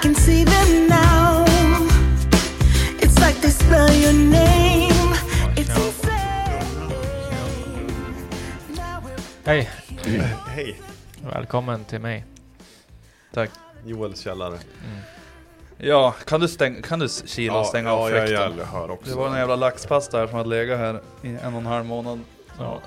[0.00, 1.44] Can see them now.
[3.00, 5.14] It's like they spell your name.
[5.56, 5.68] It's
[9.44, 9.70] Hej,
[10.46, 10.80] Hej,
[11.22, 12.24] välkommen till mig.
[13.34, 13.50] Tack.
[13.84, 14.58] Joels källare.
[15.76, 18.58] Ja, kan du, stäng, kan du kila och stänga av ja, jag, fläkten?
[18.58, 19.10] jag hör också.
[19.10, 21.84] Det var en jävla laxpasta här som hade legat här i en och en halv
[21.84, 22.20] månad.
[22.58, 22.80] Ja.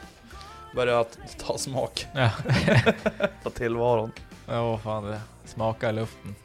[0.76, 2.32] Började att ta smak Ja,
[3.44, 4.12] på tillvaron.
[4.48, 6.36] ja fan det smakar i luften.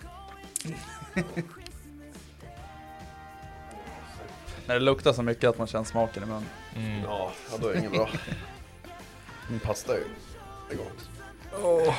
[4.66, 6.46] När det luktar så mycket att man känner smaken i munnen.
[6.76, 7.02] Mm.
[7.02, 8.08] Ja, då är det inget bra.
[9.48, 10.00] Min pasta är
[10.70, 11.10] ju gott.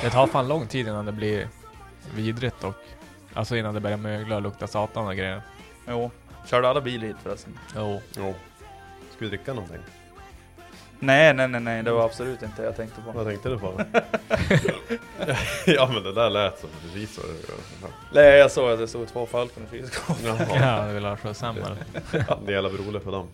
[0.02, 1.48] Det tar fan lång tid innan det blir
[2.14, 2.74] vidrigt och
[3.38, 5.42] Alltså innan det börjar mögla och lukta satan och grejer.
[5.88, 6.10] Jo.
[6.46, 7.58] Körde alla bil hit förresten?
[7.76, 8.00] Jo.
[8.16, 8.34] Jo.
[9.10, 9.78] Ska vi dricka någonting?
[11.00, 11.82] Nej, nej, nej, nej.
[11.82, 13.10] Det var absolut inte det jag tänkte på.
[13.12, 13.80] Vad tänkte du på?
[15.66, 17.22] ja men det där lät som precis så.
[18.12, 20.24] Nej, jag såg att det stod två Falcon i kylskåpet.
[20.54, 21.76] Ja, du vill ha eller?
[22.46, 23.26] det är jävla roligt för dem.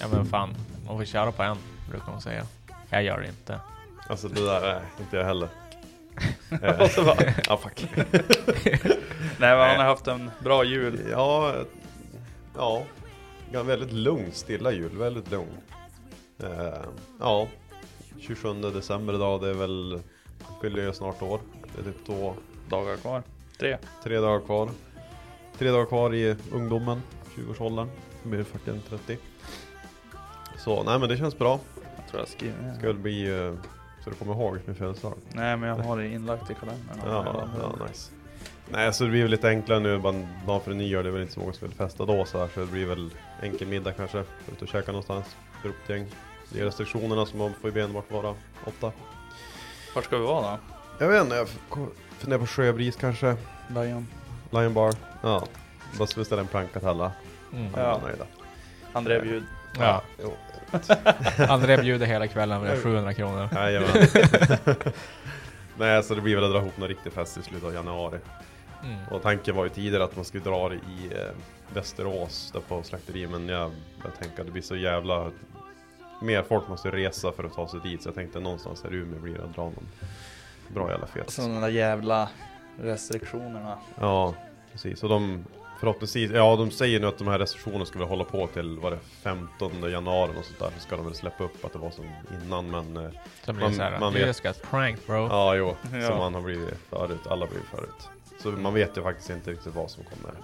[0.00, 0.54] Ja men fan,
[0.86, 1.56] man får köra på en,
[1.90, 2.46] brukar man säga.
[2.90, 3.60] Jag gör det inte.
[4.08, 5.48] Alltså det där, nej, inte jag heller.
[6.80, 7.86] Och så bara, Eh, ja fuck.
[9.38, 11.00] nej, men han har haft en bra jul.
[11.10, 11.54] Ja,
[12.56, 12.82] ja.
[13.52, 15.52] ja väldigt lugn, stilla jul, väldigt lugn.
[16.42, 16.84] Eh,
[17.20, 17.48] ja,
[18.18, 20.00] 27 december idag, det är väl,
[20.62, 21.40] fyller jag snart år.
[21.74, 22.34] Det är typ två,
[22.68, 23.22] Dagar kvar.
[23.58, 23.78] Tre.
[24.02, 24.70] tre dagar kvar.
[25.58, 27.02] Tre dagar kvar i ungdomen,
[27.36, 27.88] 20-årsåldern.
[28.22, 29.16] Det blir 40-30.
[30.58, 31.60] Så nej men det känns bra.
[31.96, 32.74] Jag tror jag skriver ner.
[32.74, 33.54] Ska väl bli, eh,
[34.04, 35.14] så du kommer ihåg min födelsedag.
[35.32, 36.98] Nej, men jag har det inlagt i kalendern.
[37.04, 38.12] Ja, ja, nice.
[38.70, 41.02] Nej, så det blir väl lite enklare nu, bara en dag före nyår.
[41.02, 42.86] Det är väl inte så många som vill festa då så här, så det blir
[42.86, 43.10] väl
[43.42, 44.18] enkel middag kanske.
[44.52, 46.06] Ut och käka någonstans, gruppgäng.
[46.52, 48.92] Det är restriktionerna som man får ju enbart vara åtta.
[49.94, 50.58] Vart ska vi vara då?
[50.98, 51.48] Jag vet inte, jag
[52.18, 53.36] funderar på Sjöbris kanske.
[53.68, 54.06] Lion.
[54.50, 54.94] Lion Bar.
[55.22, 55.46] Ja,
[55.98, 57.12] bara så beställa en planka till alla.
[57.52, 57.74] Mm.
[57.74, 58.00] Alla Ja.
[58.06, 58.24] nöjda.
[58.92, 59.42] André bjud.
[59.78, 60.02] Ja.
[60.22, 60.32] Jo.
[61.48, 63.48] André bjuder hela kvällen med 700 kronor.
[63.54, 63.88] Jajamän.
[65.78, 68.18] Nej, så det blir väl att dra ihop någon riktig fest i slutet av januari.
[68.84, 68.96] Mm.
[69.10, 72.82] Och tanken var ju tidigare att man skulle dra det i eh, Västerås, där på
[72.82, 73.70] slakteri, men jag
[74.02, 75.30] började tänka att det blir så jävla...
[76.22, 78.96] Mer folk måste resa för att ta sig dit, så jag tänkte någonstans här i
[78.96, 79.88] Umeå blir det att dra någon
[80.68, 81.30] bra jävla fet.
[81.30, 82.28] Så de där jävla
[82.80, 83.78] restriktionerna.
[84.00, 84.34] Ja,
[84.72, 85.02] precis.
[85.02, 85.44] Och de,
[85.80, 88.92] förhoppningsvis, ja de säger nu att de här restriktionerna ska väl hålla på till, vad
[88.92, 91.90] det 15 januari och sånt där, så ska de väl släppa upp att det var
[91.90, 92.04] som
[92.42, 92.96] innan, men...
[92.96, 93.10] Eh,
[93.46, 95.26] det Man- såhär, man vet- just got pranked bro.
[95.28, 96.08] ja, jo, Ja.
[96.08, 98.08] som man har blivit förut, alla har blivit förut.
[98.42, 100.34] Så man vet ju faktiskt inte riktigt vad som kommer,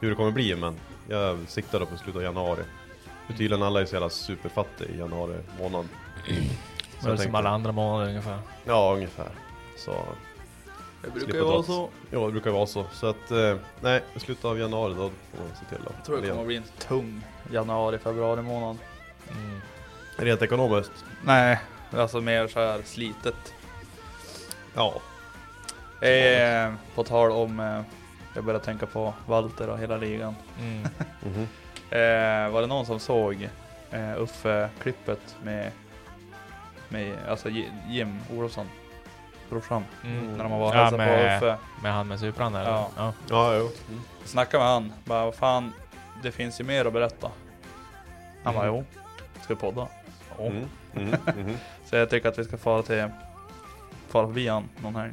[0.00, 0.74] hur det kommer bli, men
[1.08, 2.62] jag siktar då på slutet av januari.
[3.28, 5.88] För tydligen alla är så jävla superfattiga i januari månad.
[7.00, 8.38] Men det är som alla andra månader ungefär.
[8.64, 9.28] Ja, ungefär.
[9.76, 10.04] Så,
[11.02, 11.88] Det brukar ju vara så.
[12.10, 12.84] ja det brukar vara så.
[12.92, 16.04] Så att, eh, nej, i slutet av januari då får man se till att Jag
[16.04, 18.76] tror det kommer att bli en tung januari, februari månad.
[19.30, 19.60] Mm.
[20.16, 20.92] Rent ekonomiskt?
[21.24, 21.60] Nej,
[21.92, 23.54] alltså mer så här slitet.
[24.74, 25.00] Ja.
[26.06, 27.80] Eh, på tal om, eh,
[28.34, 30.34] jag börjar tänka på Walter och hela ligan.
[30.60, 30.82] Mm.
[31.22, 31.48] Mhm.
[31.90, 33.48] Eh, var det någon som såg
[33.90, 35.72] eh, Uffe-klippet med
[36.88, 38.66] med alltså Ji- Jim Olofsson,
[39.50, 39.84] brorsan.
[40.04, 40.32] Mm.
[40.36, 41.56] När de var och Ja, på med, Uffe.
[41.82, 42.70] med han med Supran eller?
[42.70, 42.88] Ja.
[42.96, 43.12] ja.
[43.30, 43.70] Ja, jo.
[44.24, 45.72] Snackade med han, bara vad fan,
[46.22, 47.30] det finns ju mer att berätta.
[48.44, 48.76] Han bara Mm.
[48.76, 48.84] jo,
[49.42, 49.88] ska vi podda?
[50.38, 50.46] Jo.
[50.46, 50.64] Mm.
[50.94, 51.14] Mm.
[51.26, 51.56] Mm.
[51.84, 53.08] Så jag tycker att vi ska fara till,
[54.08, 55.12] fara förbi han någon helg.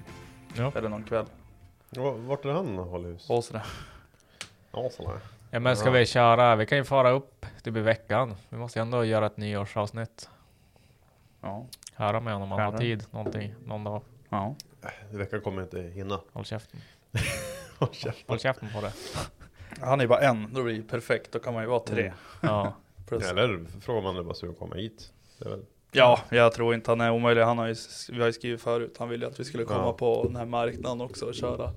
[0.53, 0.71] Ja.
[0.75, 1.25] Eller någon kväll.
[1.89, 3.29] Va- Vart är han håller hus?
[3.29, 3.61] Åsele.
[4.71, 5.19] Ja, sådär.
[5.55, 8.35] Ja men ska vi köra, vi kan ju fara upp typ i veckan.
[8.49, 10.29] Vi måste ju ändå göra ett nyårsavsnitt.
[11.41, 11.65] Ja.
[11.93, 14.01] Höra med honom om han har tid någonting, någon dag.
[14.29, 14.55] Ja.
[15.13, 16.19] I veckan kommer jag inte hinna.
[16.33, 16.79] Håll käften.
[17.79, 18.23] Håll käften.
[18.27, 18.93] Håll käften på det.
[19.81, 21.31] Han är bara en, då blir det perfekt.
[21.31, 22.01] Då kan man ju vara tre.
[22.01, 22.13] Mm.
[22.41, 22.73] Ja.
[23.07, 23.23] Plus.
[23.31, 25.13] Eller frågar man är bara sugen på att komma hit.
[25.37, 25.65] Det är väl...
[25.91, 27.41] Ja, jag tror inte han är omöjlig.
[27.41, 27.75] Han har ju,
[28.11, 29.93] vi har ju skrivit förut, han ville att vi skulle komma Ja.
[29.93, 31.71] på den här marknaden också och köra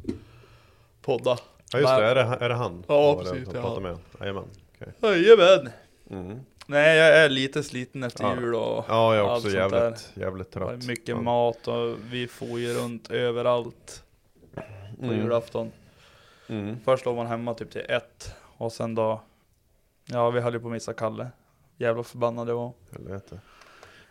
[1.02, 1.38] podda.
[1.72, 2.84] Ja just det, är det, är det han?
[2.88, 3.82] Ja, Var precis, det är han.
[3.82, 3.98] med?
[4.20, 5.68] Jajamän.
[6.10, 6.40] Mm.
[6.66, 8.34] Nej, jag är lite sliten efter Ja.
[8.40, 9.56] jul och Ja, jag är också där.
[9.56, 10.86] jävligt, jävligt trött.
[10.86, 11.20] mycket ja.
[11.20, 14.02] mat och vi får ju runt överallt
[14.98, 15.16] på Mm.
[15.16, 15.72] julafton.
[16.48, 16.76] Mm.
[16.84, 19.20] Först låg man hemma typ till ett och sen då,
[20.06, 21.28] ja vi höll ju på att missa Kalle.
[21.76, 22.72] Jävla förbannad det var.
[22.92, 23.40] Helvete.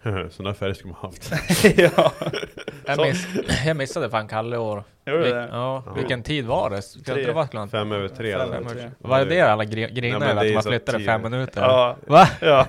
[0.31, 1.31] Sådana färger skulle man haft.
[1.77, 2.11] ja,
[2.87, 3.27] Jag, miss,
[3.65, 4.83] jag missade fan Kalle år.
[5.05, 5.49] gjorde Vil- det?
[5.51, 6.81] ja, vilken tid var det?
[6.81, 7.13] Ska Tre.
[7.13, 8.31] inte det vara klockan Fem över tre.
[8.33, 8.55] Fem eller?
[8.57, 8.91] över tre.
[8.99, 10.43] Var det det alla gre- grinade men över?
[10.43, 11.05] det Att man flyttade tio.
[11.07, 11.61] fem minuter?
[11.61, 12.27] Ja, Va?
[12.41, 12.67] ja.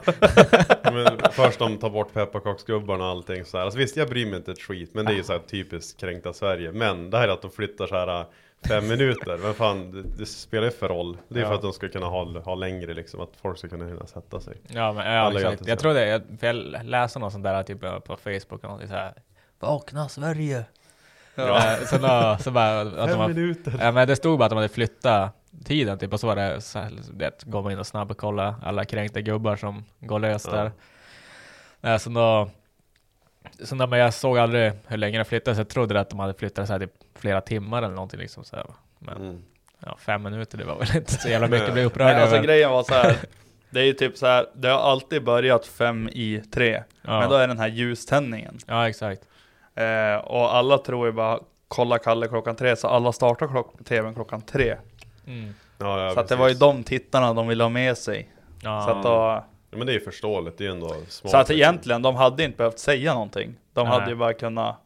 [0.92, 3.64] Men först de tar bort pepparkaksgubbarna och allting så här.
[3.64, 6.00] Alltså visst, jag bryr mig inte ett skit, men det är ju så här typiskt
[6.00, 6.72] kränkta Sverige.
[6.72, 8.26] Men det här är att de flyttar så här äh,
[8.68, 11.16] fem minuter, men fan, det, det spelar ju för roll.
[11.28, 11.48] Det är Ja.
[11.48, 14.40] för att de ska kunna ha, ha längre liksom, att folk ska kunna hinna sätta
[14.40, 14.56] sig.
[14.68, 15.66] Ja, men, ja exakt.
[15.68, 18.88] Jag tror det, jag, för jag läste något sånt där typ på Facebook och någonting
[18.88, 19.12] så här.
[19.60, 20.64] Vakna Sverige!
[21.34, 21.72] Ja.
[21.72, 23.74] Eh, så, då, så bara, att de Fem har, minuter!
[23.80, 25.34] ja, men det stod bara att de hade flyttat
[25.64, 28.84] tiden typ och så var det så här, det, går man in och snabbkolla alla
[28.84, 30.52] kränkta gubbar som går lös Ja.
[30.52, 30.72] där.
[31.92, 32.50] Eh, så då,
[33.64, 36.18] så då, men jag såg aldrig hur länge det flyttade så jag trodde att de
[36.18, 38.66] hade flyttat så här typ flera timmar eller någonting liksom så här.
[38.98, 39.42] Men Mm.
[39.80, 42.36] ja, fem minuter det var väl inte så jävla mycket att bli upprörd Nej, alltså
[42.36, 42.46] över.
[42.46, 43.16] grejen var så här.
[43.70, 44.46] Det är ju typ så här.
[44.54, 46.82] det har alltid börjat fem i tre.
[47.02, 47.20] Ja.
[47.20, 48.58] Men då är den här ljuständningen.
[48.66, 49.22] ja exakt.
[49.78, 54.14] Eh, och alla tror ju bara, kolla Kalle klockan tre, så alla startar klock tvn
[54.14, 54.76] klockan tre.
[55.26, 55.54] Mm.
[55.78, 58.30] Ja, ja, så att det var ju de tittarna de ville ha med sig.
[58.62, 58.84] Ja.
[58.84, 61.30] Så att då, Ja, men det är ju förståeligt, det är ju ändå smart.
[61.30, 63.54] så att egentligen, de hade inte behövt säga någonting.
[63.72, 63.98] De Nej.
[63.98, 64.76] hade ju bara kunnat,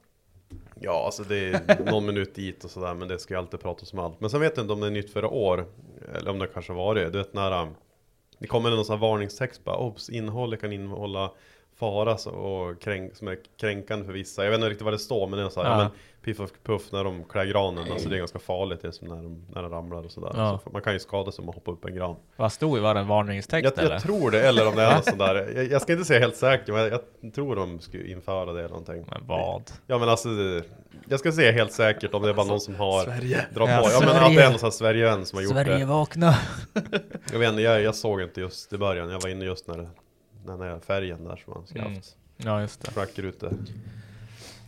[0.81, 3.93] Ja, alltså det är någon minut dit och sådär, men det ska ju alltid pratas
[3.93, 4.21] om allt.
[4.21, 5.67] Men sen vet jag inte om det är nytt för i år,
[6.15, 7.11] eller om det kanske var det.
[7.11, 7.69] Du vet när um,
[8.39, 11.31] det kommer någon sån här varningstext bara, obs, innehållet kan innehålla
[11.83, 14.45] fara så- och kränk, som är kränkande för vissa.
[14.45, 15.77] Jag vet inte riktigt vad det står, men det är så här, Ja.
[15.77, 15.83] ja.
[15.83, 15.91] men
[16.25, 19.09] Piff och Puff när de klär granen, alltså det är ganska farligt det är som
[19.09, 20.33] när de, när de ramlar och sådär.
[20.37, 20.61] Ja.
[20.65, 22.17] Så man kan ju skada sig om man hoppar upp en gran.
[22.37, 22.81] Vad stod det?
[22.81, 23.95] Var det en varningstext Jag, eller?
[23.95, 25.53] jag tror det, eller om det är något sånt där.
[25.57, 28.59] Jag, jag ska inte säga helt säkert, men jag, jag tror de skulle införa det
[28.61, 29.05] eller någonting.
[29.11, 29.63] Men vad?
[29.87, 30.63] Ja men alltså, det-
[31.09, 33.47] jag ska säga helt säkert om det är bara någon som har Sverige.
[33.55, 33.89] drar Ja, på.
[33.91, 34.21] Ja men Sverige.
[34.27, 35.85] att det är någon sån här Sverigevän som har gjort Sverige det.
[35.85, 36.35] vakna!
[37.33, 39.11] Jag vet inte, jag, jag såg inte just i början.
[39.11, 39.91] Jag var inne just när det, när
[40.45, 41.95] den här färgen där som man ska Mm.
[41.95, 42.17] haft.
[42.37, 42.91] Ja just det.
[42.91, 43.53] Fracker ute.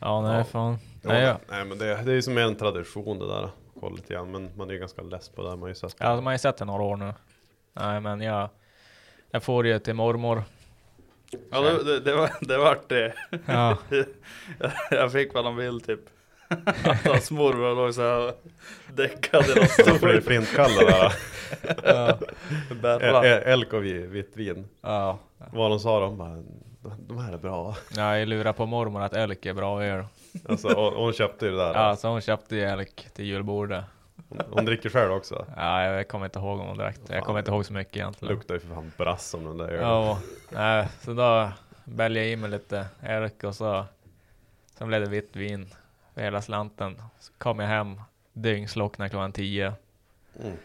[0.01, 0.45] Ja nej Ja.
[0.45, 0.79] fan.
[1.03, 1.39] Ja, Nej, ja.
[1.49, 3.49] Nej men det, det är ju som en tradition det där.
[3.81, 4.31] Kolla lite grann.
[4.31, 5.49] Men man är ju ganska less på det.
[5.49, 7.15] Man har ju sett Ja, alltså, man har ju sett det några år nu.
[7.73, 8.49] Nej men jag,
[9.31, 10.43] jag får ju till mormor.
[11.51, 13.15] ja det, det, det, var, det vart det.
[13.47, 13.79] Ja,
[14.91, 16.01] Jag fick väl en bild typ.
[16.85, 18.33] Att hans morbror låg såhär
[18.95, 21.13] däckad i någon stor Flintkallar
[23.25, 24.69] ä- Elk och vi- vitt vin.
[24.81, 25.19] ja.
[25.53, 26.43] Vad de sa de bara,
[27.09, 27.77] de här är bra.
[27.97, 30.05] Ja, jag lurar på mormor att elk är bra öl.
[30.49, 31.75] Alltså, hon köpte ju det där.
[31.75, 33.85] Ja, så hon köpte ju elk till julbordet.
[34.29, 35.47] Hon, hon dricker själv också.
[35.57, 37.15] Ja, jag kommer inte ihåg om hon drack det.
[37.15, 38.35] Jag kommer inte ihåg så mycket egentligen.
[38.35, 39.81] Luktar ju för fan brass om den där ölen.
[39.89, 40.19] Ja,
[40.51, 41.49] nej, så då
[41.85, 43.85] bälgade jag i mig lite elk och så
[44.79, 45.71] sen blev det vitt vin
[46.15, 47.03] för hela slanten.
[47.21, 48.01] Så kom jag hem,
[48.33, 49.73] dyngslocknade klockan tio.
[50.41, 50.57] Mm.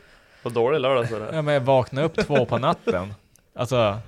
[0.43, 1.29] Och dålig lördag så det.
[1.33, 3.13] Ja, men jag vaknade upp två på natten.
[3.53, 3.99] Alltså,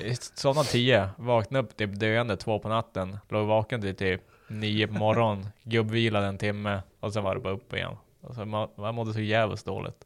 [0.00, 3.18] jag somnade tio, vaknade upp typ döende två på natten.
[3.28, 7.52] Låg vaken till typ nio på morgonen, gubbvilade en timme och sen var det bara
[7.52, 7.96] upp igen.
[8.26, 10.04] Alltså, man, man mådde så jävligt dåligt.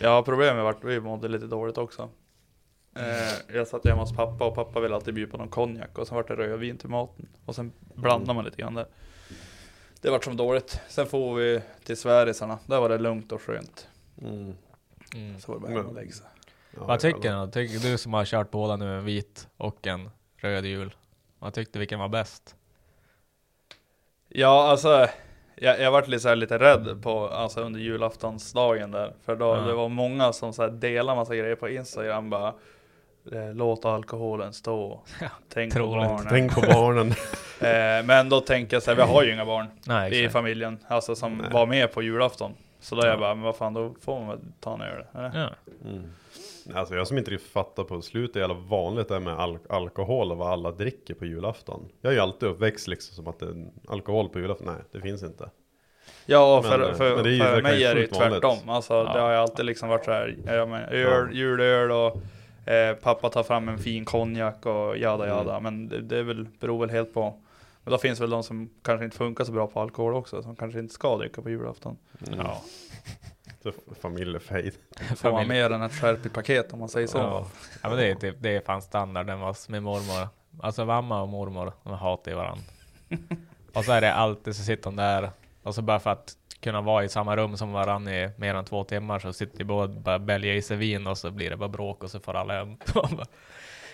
[0.00, 2.08] Ja problemet vart vi mådde lite dåligt också.
[2.96, 6.06] Eh, jag satt hemma hos pappa och pappa ville alltid bjuda på någon konjak och
[6.06, 7.28] sen vart det rödvin till maten.
[7.44, 8.86] Och sen blandade man lite grann där.
[10.04, 10.80] Det vart som dåligt.
[10.88, 12.58] Sen får vi till Svärisarna.
[12.66, 13.88] Där var det lugnt och skönt.
[14.22, 14.54] Mm.
[15.14, 15.40] Mm.
[15.40, 16.26] Så var det bara hem och lägga sig.
[16.76, 17.52] Ja, Vad tycker du?
[17.52, 20.94] Tycker du som har kört båda nu, en vit och en röd jul?
[21.38, 22.56] Vad tyckte vilken var bäst?
[24.28, 25.06] Ja alltså.
[25.56, 29.14] Jag, jag vart lite, så här lite rädd på, alltså under julaftonsdagen där.
[29.24, 29.60] För då Ja.
[29.60, 32.54] det var många som så här delade massa grejer på Instagram bara.
[33.32, 35.00] Eh, låt alkoholen stå,
[35.48, 36.26] tänk på barnen.
[36.28, 37.12] Tänk på barnen.
[37.60, 40.78] Eh, men då tänker jag så här, vi har ju inga barn Nej, i familjen,
[40.88, 41.50] alltså som Nej.
[41.52, 42.52] var med på julafton.
[42.80, 43.10] Så då är Ja.
[43.12, 45.04] jag bara, men vad fan, då får man väl ta en öl.
[45.14, 45.30] eller?
[45.34, 45.50] Ja.
[45.90, 46.04] Mm.
[46.74, 49.58] Alltså jag som inte riktigt fattar på slutet är jävla vanligt det här med al-
[49.68, 51.88] alkohol och vad alla dricker på julafton.
[52.00, 55.00] Jag är ju alltid uppväxt liksom som att det är alkohol på julafton, nej det
[55.00, 55.50] finns inte.
[56.26, 58.40] Ja, Men, för, eh, för, men det är ju- för mig är det ju vanligt.
[58.42, 58.68] tvärtom.
[58.68, 59.20] Alltså, Det Ja.
[59.20, 61.32] har ju alltid liksom varit så här, ja, men, öl, Ja.
[61.32, 62.16] julöl och
[62.66, 65.36] eh, pappa tar fram en fin konjak och jada Mm.
[65.36, 65.60] jada.
[65.60, 67.40] Men det, det är väl, beror väl helt på.
[67.84, 70.56] Men då finns väl de som kanske inte funkar så bra på alkohol också, som
[70.56, 71.96] kanske inte ska dricka på julafton.
[72.26, 72.38] Mm.
[72.38, 72.62] Ja.
[73.62, 74.74] Så familjefejd.
[75.16, 77.18] Får man mer än ett skärpigt paket om man säger så.
[77.18, 77.46] Ja.
[77.82, 80.28] ja men det är, typ, det är fan standard den var med mormor.
[80.60, 82.64] Alltså mamma och mormor, de hatar ju varandra.
[83.72, 85.30] och så är det alltid så sitter de där,
[85.62, 88.64] och så bara för att kunna vara i samma rum som varandra i mer än
[88.64, 91.68] två timmar så sitter båda bara bälgar i sig vin och så blir det bara
[91.68, 92.76] bråk och så får alla hem.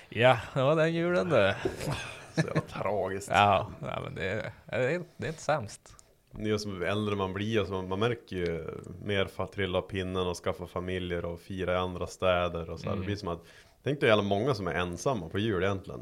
[0.09, 1.57] Ja, det var den julen det.
[2.35, 3.31] Så tragiskt.
[3.35, 3.71] Ja,
[4.05, 5.97] men det, är- det, det är inte sämst.
[6.33, 8.69] Det är som äldre man blir, alltså man, man märker ju
[9.05, 12.87] mer för att trilla pinnen och skaffa familjer och fira i andra städer och så.
[12.87, 13.01] Mm.
[13.01, 13.43] Det blir som att,
[13.85, 16.01] tänk dig jävla många som är ensamma på jul egentligen.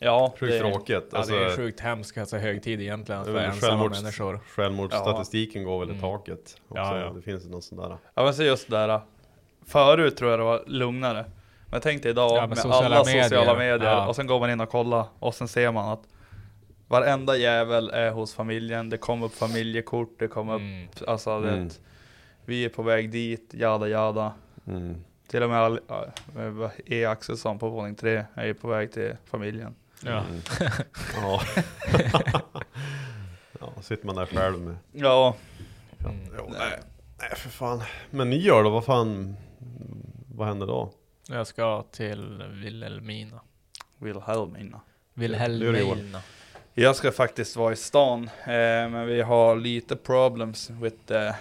[0.00, 1.08] Ja, Sjukt det- tråkigt.
[1.12, 4.40] Ja, Alltså, det är sjukt hemskt, alltså högtid egentligen för men ensamma självmords- människor.
[4.56, 6.00] Självmordsstatistiken går väl i Mm.
[6.02, 6.38] taket.
[6.68, 6.82] Också.
[6.82, 7.10] Ja, ja.
[7.12, 7.96] Det finns ju något sånt där.
[8.14, 9.00] Ja men så just det där.
[9.66, 11.24] Förut tror jag det var lugnare.
[11.70, 13.22] Men tänk dig idag Ja, med med sociala alla medier.
[13.22, 13.90] sociala medier.
[13.90, 14.06] Ja.
[14.08, 15.06] Och sen går man in och kollar.
[15.18, 16.02] Och sen ser man att
[16.88, 18.90] varenda jävel är hos familjen.
[18.90, 20.18] Det kommer upp familjekort.
[20.18, 20.84] Det kommer Mm.
[20.84, 21.68] upp, alltså Mm.
[21.68, 21.74] det,
[22.44, 24.32] vi är på väg dit, jada jada.
[24.66, 24.96] Mm.
[25.28, 25.78] Till och med
[26.86, 27.04] E.
[27.04, 29.74] Axelsson på våning tre är ju på väg till familjen.
[30.04, 30.18] Ja.
[30.24, 30.40] Mm.
[31.16, 31.42] ja.
[33.60, 34.76] ja, sitter man där själv med.
[34.92, 35.36] Ja,
[36.04, 36.28] Mm.
[36.38, 36.80] Jo, nej.
[37.20, 37.82] nej, för fan.
[38.10, 39.36] Men nyår då, vad fan?
[40.34, 40.92] Vad händer då?
[41.28, 43.40] Jag ska till Vilhelmina.
[43.98, 44.76] Wilhelmina.
[44.76, 44.80] År.
[45.14, 46.22] Vilhelmina.
[46.74, 48.48] Jag ska faktiskt vara i stan, eh,
[48.88, 51.32] men vi har lite problems with the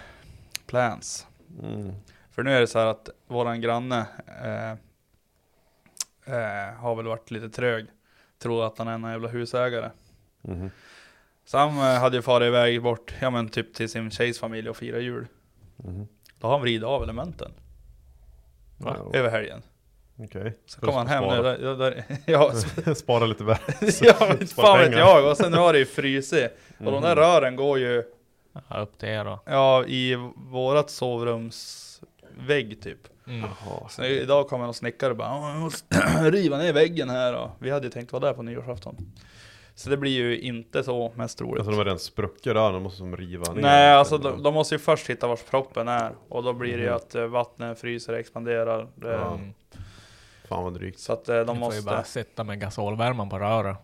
[0.68, 1.28] plans.
[1.62, 1.94] Mm.
[2.32, 4.06] För nu är det så här att våran granne
[4.44, 4.72] eh,
[6.36, 7.86] eh, har väl varit lite trög.
[8.40, 9.92] Tror att han är en jävla husägare.
[11.46, 14.70] Så han eh, hade ju farit iväg bort, ja men typ till sin tjejs familj
[14.70, 15.28] och fira jul.
[15.78, 16.08] Mhm.
[16.40, 17.52] Då har han vridit av elementen
[18.78, 19.62] Ja, över helgen.
[20.20, 20.58] Okej.
[20.66, 21.42] Så kommer han hem nu, Spara.
[21.42, 22.52] där, där, där, ja,
[22.96, 23.62] Spara lite värde.
[24.02, 24.14] ja
[24.56, 25.30] fan vet jag.
[25.32, 26.52] Och sen nu har det ju frusit.
[26.80, 27.24] Och de där Mhm.
[27.24, 28.04] rören går ju
[28.70, 29.40] Ja, upp till er då.
[29.46, 33.08] ja, i vårat sovrumsvägg typ.
[33.28, 33.40] Mm.
[33.42, 33.90] Jaha.
[33.90, 35.86] Så idag kom en och snickare och bara "Ja, jag måste
[36.32, 38.96] riva ner väggen här och vi hade ju tänkt vara där på nyårsafton.
[39.76, 41.58] Så det blir ju inte så mest roligt.
[41.60, 43.62] Alltså de har redan spruckit där, de måste som riva ner.
[43.62, 46.84] Nej, alltså de, de måste ju först hitta vars proppen är och då blir det
[46.84, 46.96] ju Mhm.
[46.96, 48.88] att eh, vattnet fryser och expanderar.
[48.96, 49.16] Det.
[49.16, 49.54] Mm.
[50.50, 51.00] Fan vad drygt.
[51.00, 51.82] Så att eh, de De får ju måste...
[51.92, 53.78] bara sitta med gasolvärmen på röret.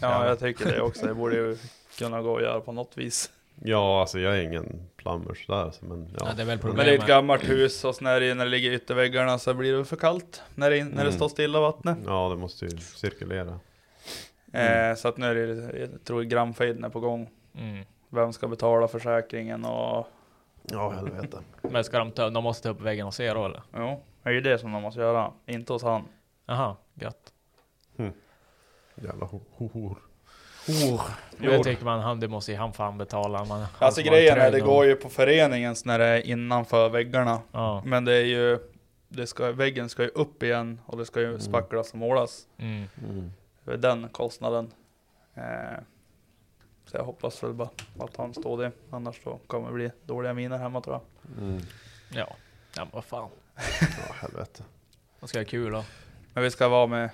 [0.00, 1.06] Ja, jag tycker det också.
[1.06, 1.56] Det borde ju
[1.98, 3.30] kunna gå att göra på något vis.
[3.62, 6.26] Ja, alltså jag är ingen plumbers där, så men ja.
[6.28, 7.00] Ja, det är väl Men det är problemet.
[7.00, 9.84] ett gammalt hus och så när det, när det ligger i ytterväggarna så blir det
[9.84, 11.12] för kallt när det, när det Mm.
[11.12, 11.98] står stilla vattnet.
[12.06, 13.60] Ja, det måste ju cirkulera.
[14.52, 17.30] Eh, så att nu är det, jag tror grannfejden är på gång.
[17.58, 17.84] Mm.
[18.08, 20.06] Vem ska betala försäkringen och
[20.62, 21.38] Ja, helvete.
[21.62, 23.62] Men ska de ta, de måste ta upp väggen hos er då eller?
[23.76, 25.32] jo, det är ju det som de måste göra.
[25.46, 26.02] Inte hos han.
[26.46, 27.32] Jaha, gött.
[28.94, 29.96] Jävla ho- ho-
[30.66, 31.00] hor.
[31.40, 31.50] Jo.
[31.50, 33.44] Det tycker man, han, det måste ju han fan betala.
[33.44, 37.40] Man, Alltså grejen är, det och- går ju på föreningens när det är innanför väggarna.
[37.52, 37.82] Ja.
[37.86, 38.58] Men det är ju,
[39.08, 41.40] det ska, väggen ska ju upp igen och det ska ju Mm.
[41.40, 42.46] spacklas och målas.
[42.58, 42.84] Mm.
[43.08, 43.32] Mm.
[43.64, 44.70] Det är den kostnaden.
[45.34, 45.42] Eh,
[46.86, 47.68] så jag hoppas väl bara
[48.00, 48.72] att han står det.
[48.90, 51.42] Annars då kommer det bli dåliga miner hemma tror jag.
[51.44, 51.60] Mm.
[52.14, 52.26] Ja.
[52.76, 53.28] Ja men vad fan.
[53.80, 54.62] Ja, helvete.
[55.20, 55.84] Man ska ha kul då.
[56.34, 57.10] Men vi ska vara med,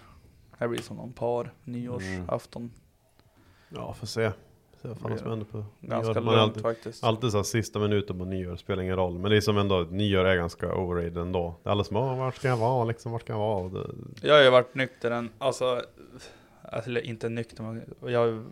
[0.59, 2.71] det blir som någon par, nyårsafton.
[3.75, 4.31] Ja, får se.
[4.83, 6.21] Se vad fan som händer på Ganska nyår.
[6.23, 7.05] Lugnt alltid, faktiskt.
[7.05, 9.19] alltid så här sista minuten på nyår spelar ingen roll.
[9.19, 11.55] Men det är som ändå, nyår är ganska overrated ändå.
[11.63, 13.69] Det är alla som, "Åh, vart ska jag vara liksom, vart ska jag vara?
[13.69, 13.87] Det,
[14.23, 15.83] Jag har ju varit nykter en, alltså,
[16.73, 18.45] eller inte nykter, men jag har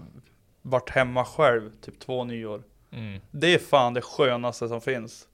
[0.62, 2.62] varit hemma själv typ två nyår.
[2.90, 3.20] Mm.
[3.30, 5.28] Det är fan det skönaste som finns.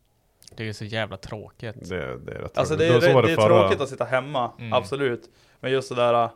[0.57, 1.89] Det är så jävla tråkigt.
[1.89, 3.01] det, det är rätt Alltså tråkigt.
[3.01, 4.73] det är, var det är tråkigt att sitta hemma, Mm.
[4.73, 5.31] absolut.
[5.61, 6.29] Men just det där,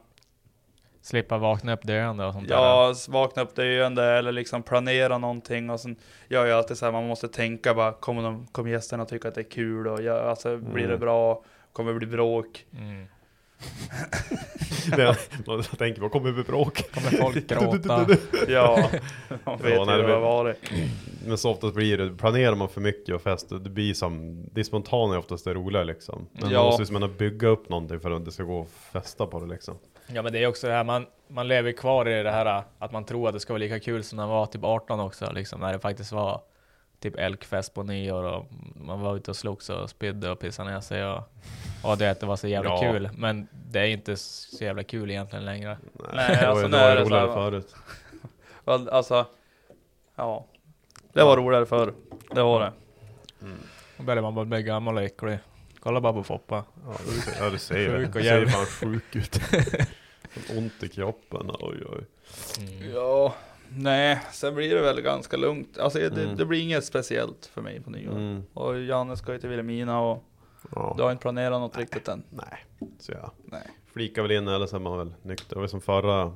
[1.02, 2.54] Slippa vakna upp döende och sånt där.
[2.54, 5.96] ja, vakna upp döende eller liksom planera någonting och sen
[6.28, 9.34] gör jag alltid så här, man måste tänka bara, kommer, de, kommer gästerna tycka att
[9.34, 11.00] det är kul och jag, alltså blir det Mm.
[11.00, 11.42] bra?
[11.72, 12.64] Kommer det bli bråk?
[12.78, 13.06] Mm.
[14.96, 16.90] Det, man tänker, vad kommer vi bråk?
[16.94, 18.06] Kommer folk gråta?
[18.48, 18.90] Ja,
[19.44, 20.56] man vet Ja, ju nej, hur det det- har varit.
[21.26, 24.64] Men så oftast blir det, planerar man för mycket och fest, det blir som, det
[24.64, 26.26] spontana är oftast det roliga liksom.
[26.32, 26.58] Men Ja.
[26.58, 28.68] man måste ju bygga upp någonting för att det ska gå att
[29.02, 29.74] festa på det liksom.
[30.12, 32.92] Ja men det är också det här, man, man lever kvar i det här att
[32.92, 35.32] man tror att det ska vara lika kul som när man var typ 18 också,
[35.32, 36.40] liksom när det faktiskt var
[37.00, 38.46] typ älgfest på nyår och
[38.76, 41.22] man var ute och slogs och spydde och pissade ner sig och,
[41.84, 42.80] och det, att det var så jävla Ja.
[42.92, 43.10] kul.
[43.16, 45.78] Men det är inte så jävla kul egentligen längre.
[46.14, 47.74] Nej, var alltså det var det så roligare här, förut.
[48.92, 49.26] Alltså,
[50.16, 50.46] ja.
[51.12, 51.94] Det var roligare förr.
[52.30, 52.72] Det var det.
[53.96, 55.38] Då börjar man bara bli gammal och äcklig.
[55.80, 56.64] Kolla bara på Foppa.
[56.86, 58.18] Ja, du, ja, du ser ju Sjuk det.
[58.18, 59.40] och Du ser fan sjuk ut.
[60.58, 62.04] Ont i kroppen, oj oj.
[62.60, 62.90] Mm.
[62.94, 63.34] Ja,
[63.68, 65.78] nej, sen blir det väl ganska lugnt.
[65.78, 66.36] Alltså det, Mm.
[66.36, 68.12] det blir inget speciellt för mig på nyår.
[68.16, 68.42] Mm.
[68.54, 70.24] Och Janne ska ju till Vilhelmina och
[70.74, 70.94] Ja.
[70.96, 72.22] du har inte planerat något riktigt än.
[72.30, 72.64] Nej,
[73.00, 73.62] så jag Nej.
[73.92, 75.54] flikar väl in eller så är man väl nykter.
[75.54, 76.32] Det var som förra,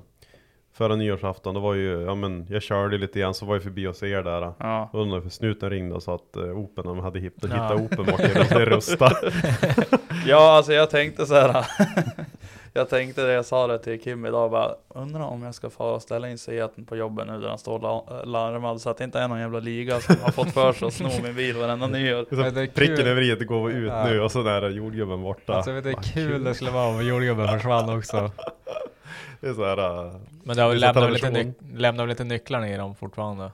[0.73, 3.87] förra nyårsafton, då var ju, ja men jag körde lite grann så var jag förbi
[3.87, 4.53] och ser er där.
[4.59, 4.91] Ja.
[4.93, 7.77] Undrar för snuten ringde och sa att uh, Open, de hade hittat, Ja.
[7.79, 9.13] hittat Open i i Rusta.
[10.27, 11.67] Ja, alltså jag tänkte så här.
[12.73, 14.75] jag tänkte det, jag sa det till Kim idag bara.
[14.89, 18.23] Undrar om jag ska få ställa in Seaten på jobbet nu där han står la-
[18.25, 20.95] larmad så att det inte är någon jävla liga som har fått för sig att
[20.95, 22.27] sno min bil varenda nyår.
[22.31, 24.05] Det är det är så pricken över i att det går ut Ja.
[24.05, 25.55] nu och så där är jordgubben borta.
[25.55, 28.31] Alltså vet du hur kul det skulle vara om jordgubben försvann också.
[29.41, 30.13] Det är så här, uh,
[30.45, 33.51] Men det har väl Det är lite, nyc- lämnar väl lite nycklarna i dem fortfarande.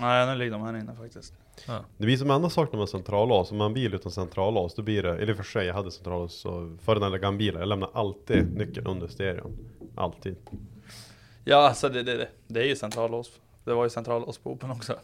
[0.00, 1.34] Nej, nu ligger de här inne faktiskt.
[1.66, 4.74] Det blir som enda sak när man centrallås, om man har en bil utan centrallås,
[4.74, 7.60] då blir det, eller för sig jag hade centrallås så för den där gamla bilen,
[7.60, 9.58] jag lämnar alltid nyckeln under stereon.
[9.94, 10.36] Alltid.
[11.44, 13.30] Ja, alltså det, det, det, det är ju centrallås.
[13.64, 14.96] Det var ju centrallås på Open också.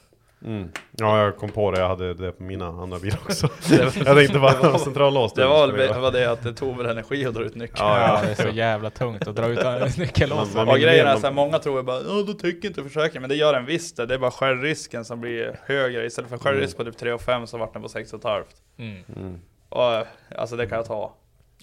[0.45, 0.69] Mm.
[0.91, 3.49] Ja, jag kom på det, jag hade det på mina andra bilar också.
[3.71, 5.33] jag tänkte bara centrallås.
[5.35, 6.01] Det var ha.
[6.01, 7.87] var det att det tog väl energi att dra ut nyckeln.
[7.89, 10.55] Ja, Ja, det är så jävla tungt att dra ut nyckelåset.
[10.55, 13.29] Man- Och grejen är så här, många tror bara ja då tycker inte försäkringen, men
[13.29, 14.07] det gör den visst det.
[14.07, 16.07] Det är bara självrisken som blir högre.
[16.07, 18.43] Istället för självrisk på typ 3 5 så vart den på 6,5.
[18.79, 18.97] Mm.
[19.17, 19.41] Mm.
[19.69, 20.07] Och
[20.39, 21.15] alltså det kan jag ta.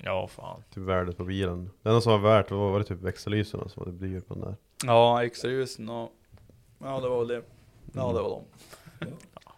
[0.04, 0.64] Ja, fan.
[0.74, 1.70] Typ värdet på bilen.
[1.84, 4.44] Det enda som var värt var, var det typ växellyserna som hade blivit på den
[4.44, 4.56] där.
[4.86, 6.12] Ja, extra ljusen och
[6.84, 7.42] ja det var väl det.
[7.94, 8.44] Ja det var de.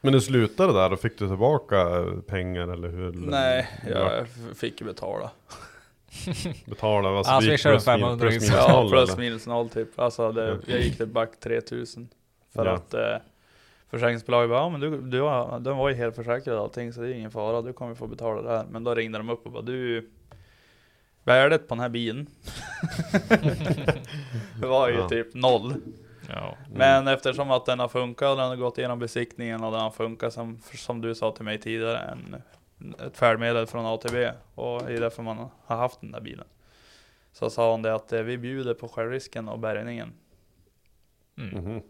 [0.02, 3.12] Men det slutade där och fick du tillbaka pengar eller hur?
[3.14, 4.12] Nej, Ja.
[4.16, 5.32] jag fick ju betala.
[6.66, 9.10] Betala, alltså Ja, det gick swishar du plus, min, 500 plus minus Ja, noll plus
[9.10, 9.20] eller?
[9.22, 10.00] minus noll typ.
[10.00, 10.56] Alltså det, Ja.
[10.68, 12.10] jag gick typ back 3000.
[12.54, 12.72] För Ja.
[12.72, 13.02] att eh,
[13.90, 17.02] försäkringsbolaget bara, ja men du, du har, den var ju helt försäkrad och allting så
[17.02, 18.66] det är ingen fara, du kommer få betala det här.
[18.70, 20.10] Men då ringde de upp och bara, du
[21.26, 22.28] Värdet på den här bilen
[24.62, 25.10] var ju Ja.
[25.10, 25.74] typ noll.
[26.36, 26.58] Ja.
[26.72, 29.92] Men eftersom att den har funkat och den har gått igenom besiktningen och den har
[29.92, 32.36] funkat som, som du sa till mig tidigare, en,
[33.08, 34.16] ett färdmedel från ATB
[34.56, 36.46] och det är därför man har haft den där bilen.
[37.32, 40.14] Så sa hon det att eh, vi bjuder på självrisken och bärgningen.
[41.38, 41.64] Mm.
[41.64, 41.82] Mhm,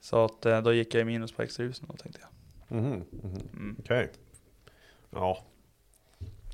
[0.00, 2.20] Så att eh, då gick jag i minus på extrahusen då tänkte
[2.68, 2.76] jag.
[2.78, 3.48] mhm, mhm.
[3.52, 3.76] Mm.
[3.78, 4.10] Okej.
[5.10, 5.38] Ja.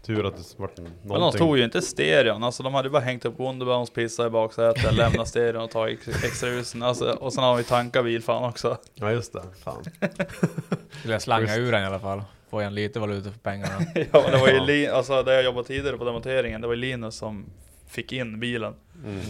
[0.07, 1.09] Tur att det vart en- någonting.
[1.09, 4.27] Men de tog ju inte stereon, alltså de hade ju bara hängt upp Wonderbounce, pissa
[4.27, 6.83] i baksätet, lämna stereon och ta ex- extrahusen.
[6.83, 8.77] Alltså, och sen har vi tankat bilfan också.
[8.95, 9.85] Ja just det, fan.
[10.99, 12.23] Skulle jag slanga ur den i alla fall.
[12.51, 13.73] Får jag lite valuta för pengarna.
[14.13, 14.65] ja, det var ju Ja.
[14.65, 17.45] Lin, alltså där jag jobbade tidigare på demonteringen, det var ju Linus som
[17.89, 18.75] fick in bilen.
[19.05, 19.21] Mm.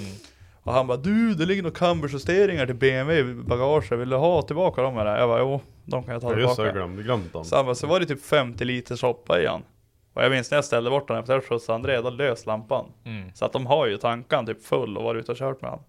[0.63, 4.43] Och han bara du, det ligger några cambersjusteringar till BMW i bagaget, vill du ha
[4.43, 5.19] tillbaka dem eller?
[5.19, 6.73] Jag bara jo, de kan jag ta Ja just det, jag tillbaka.
[6.73, 7.45] glömde, glömt dem.
[7.45, 9.63] Så han bara, så var det typ 50 liter soppa i han.
[10.15, 12.47] Och jag minns när jag ställde bort den efter att jag skjutsade André, då lös
[12.47, 12.87] lampan.
[13.05, 13.31] Mm.
[13.35, 15.81] Så att de har ju tankan typ full och varit ute och kört med han.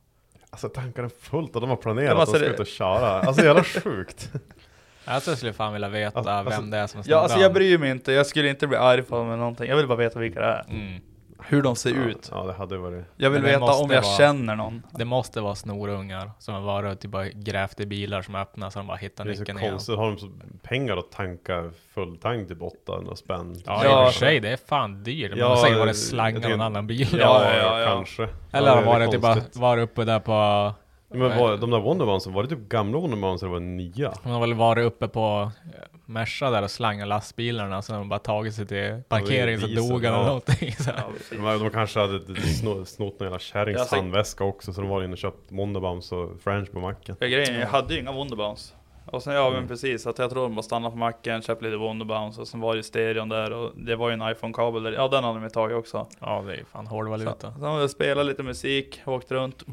[0.49, 2.53] Alltså tankarna är fullt och de har planerat Ja, men att de alltså ska det-
[2.53, 3.07] ut och köra.
[3.21, 4.31] Alltså jävla sjukt.
[5.05, 7.53] Alltså jag skulle fan vilja veta Alltså- vem det är som Ja snodde alltså jag
[7.53, 9.69] bryr mig inte, jag skulle inte bli arg på dem eller någonting.
[9.69, 10.65] Jag vill bara veta vilka det är.
[10.69, 11.01] Mm.
[11.47, 12.29] Hur de ser ut.
[12.31, 13.05] Ja det hade varit.
[13.17, 14.83] Jag vill Men det veta måste om jag vara- känner någon.
[14.91, 18.73] Det måste vara snorungar som har varit och typ bara grävt i bilar som öppnas
[18.73, 19.71] så de bara hittar Det är så nyckeln igen.
[19.71, 20.29] konstigt, har de så
[20.63, 23.55] pengar att tanka full tank typ 800 spänn?
[23.65, 24.05] Ja, Ja.
[24.05, 25.31] i och för sig, det är fan dyrt.
[25.35, 27.07] Ja, de har säkert varit slanga tänker- någon annan bil.
[27.11, 27.85] Ja, Ja, ja, ja.
[27.85, 28.29] kanske.
[28.51, 29.55] Eller ja, har det är varit typ bara, konstigt.
[29.57, 30.73] varit uppe där på...
[31.11, 34.13] Men var, de där Wonderbounsen, var det typ gamla Wonderbounsen eller var det nya?
[34.23, 38.19] Hon har väl varit uppe på eh, Merca där och slangat lastbilarna så de bara
[38.19, 40.27] tagit sig till parkeringen så diesel, dog han eller ja.
[40.27, 40.71] någonting.
[40.71, 40.89] Så.
[40.97, 41.53] Ja.
[41.57, 45.17] De, de kanske hade snott, någon jävla kärrings handväska också så de var inne och
[45.17, 47.15] köpt Wonderbounce och French på macken.
[47.15, 48.73] För grejen, jag hade ju inga Wonderbounce.
[49.11, 49.67] Och sen, ja men Mm.
[49.67, 52.75] precis, att jag tror de bara stannade på macken, köpte lite Wonderbounce och sen var
[52.75, 54.91] det stereon där och det var ju en iPhone-kabel där.
[54.91, 56.07] Ja den hade de tagit också.
[56.19, 57.53] Ja, det är ju fan hård Så, valuta.
[57.53, 59.63] sen har jag spelat lite musik, åkt runt.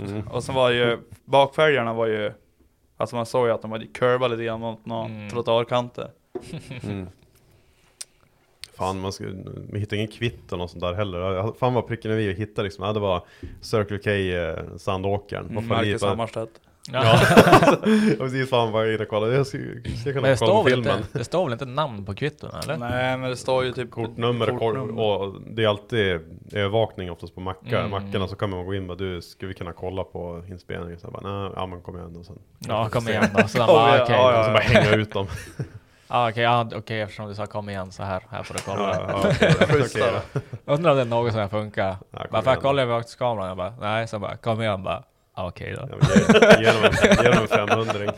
[0.00, 0.28] Mm.
[0.28, 2.32] Och sen var det ju, bakfälgarna var ju,
[2.96, 5.30] alltså man såg ju att de hade curvat lite grann mot några Mm.
[5.30, 6.10] trottoarkanter.
[6.82, 7.08] Mm.
[8.76, 11.52] Fan, man, ska, man hittar ingen kvitton och sånt där heller.
[11.58, 12.84] Fan vad pricken vi hittade liksom.
[12.84, 13.22] Ja, det var
[13.60, 14.64] Circle K eh.
[14.72, 15.02] Vad fan
[15.68, 16.60] Marcus Hammarstedt.
[16.92, 17.20] Ja.
[17.46, 17.76] Ja
[18.18, 19.34] precis, fan vad jag inne och kollade.
[19.34, 19.58] Jag ska,
[20.00, 20.98] ska kunna Men det kolla står, på filmen.
[20.98, 22.76] inte, det står väl inte namn på kvittona eller?
[22.76, 26.20] Nej men det står ju typ Kortnummer och, kort, och det är alltid
[26.52, 27.78] övervakning oftast på mackar.
[27.78, 27.90] Mm.
[27.90, 31.00] Mackarna så kan man gå in och bara du, ska vi kunna kolla på inspelningen?
[31.00, 32.38] Så jag bara, nej, ja men kom igen och sen.
[32.58, 33.48] Ja, kom igen då.
[33.48, 34.16] Så Ja, bara, ja, okej.
[34.16, 35.26] ja, Och så bara hänga ut dem.
[36.10, 38.94] Ja, okej, ja, okej, eftersom du sa kom igen så här, här får du kolla.
[38.94, 40.40] Ja, ja, okej då.
[40.64, 40.72] då.
[40.74, 41.96] Undrar om det är något som funkar.
[42.10, 45.02] Ja, bara för igen att kolla övervakningskameran, jag bara, nej, så bara, kom igen bara,
[45.38, 45.88] ja, okej då.
[45.90, 48.12] Ja, men ge, ge, dem en, ge dem en 500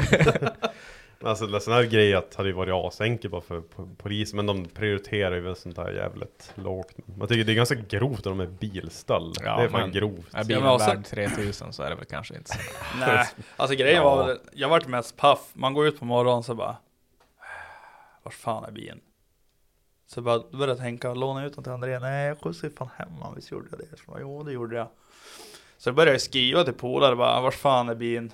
[1.22, 4.36] Men Alltså en sån här grej att hade ju varit asenkelt bara för po- polisen
[4.36, 8.18] Men de prioriterar ju väl sånt här jävligt lågt Man tycker det är ganska grovt
[8.18, 11.72] att de är bilstöld Ja, Det är fan men- grovt Är bilen också- värd 3000
[11.72, 12.58] så är det väl kanske inte så.
[13.00, 14.16] Nej, alltså grejen Ja.
[14.16, 15.50] var väl, jag vart mest paff.
[15.52, 16.76] Man går ut på morgonen så bara,
[18.22, 19.00] vart fan är bilen?
[20.06, 21.98] Så bara då började jag tänka, låna ut den till André.
[21.98, 23.96] Nej, jag skjutsade ju fan hem honom, visst gjorde jag det?
[23.96, 24.86] Så, bara, jo, det gjorde jag.
[25.80, 28.32] Så började jag skriva till polare bara, vart fan är bilen?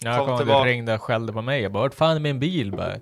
[0.00, 0.64] Jag Kom kom tillbaka.
[0.64, 1.62] du ringde och skällde på mig.
[1.62, 2.72] Jag bara, vart fan är min bil?
[2.72, 2.94] Bara,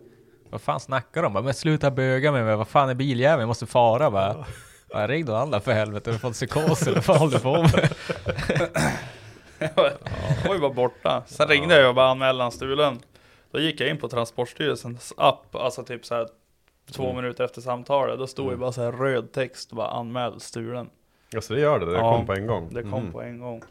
[0.50, 1.32] vad fan snackar de?
[1.32, 2.44] Bara, men sluta böga mig.
[2.44, 3.40] Bara, Vad fan är biljäveln?
[3.40, 4.46] Jag måste fara bara.
[4.90, 6.10] Ja, ring då alla för helvete.
[6.10, 7.90] Har du fått psykos eller vad håller du på med?
[9.58, 11.22] Jag var ju bara borta.
[11.26, 12.98] Sen ringde jag och bara anmälde stulen.
[13.52, 16.28] Då gick jag in på Transportstyrelsens app, alltså typ så här
[16.92, 17.16] två Mm.
[17.16, 18.18] minuter efter samtalet.
[18.18, 18.60] Då stod ju Mm.
[18.60, 20.88] bara så här röd text, bara anmäld stulen.
[21.34, 23.12] Alltså det gör det, det Ja, kom på en gång Det kom Mm.
[23.12, 23.62] på en gång.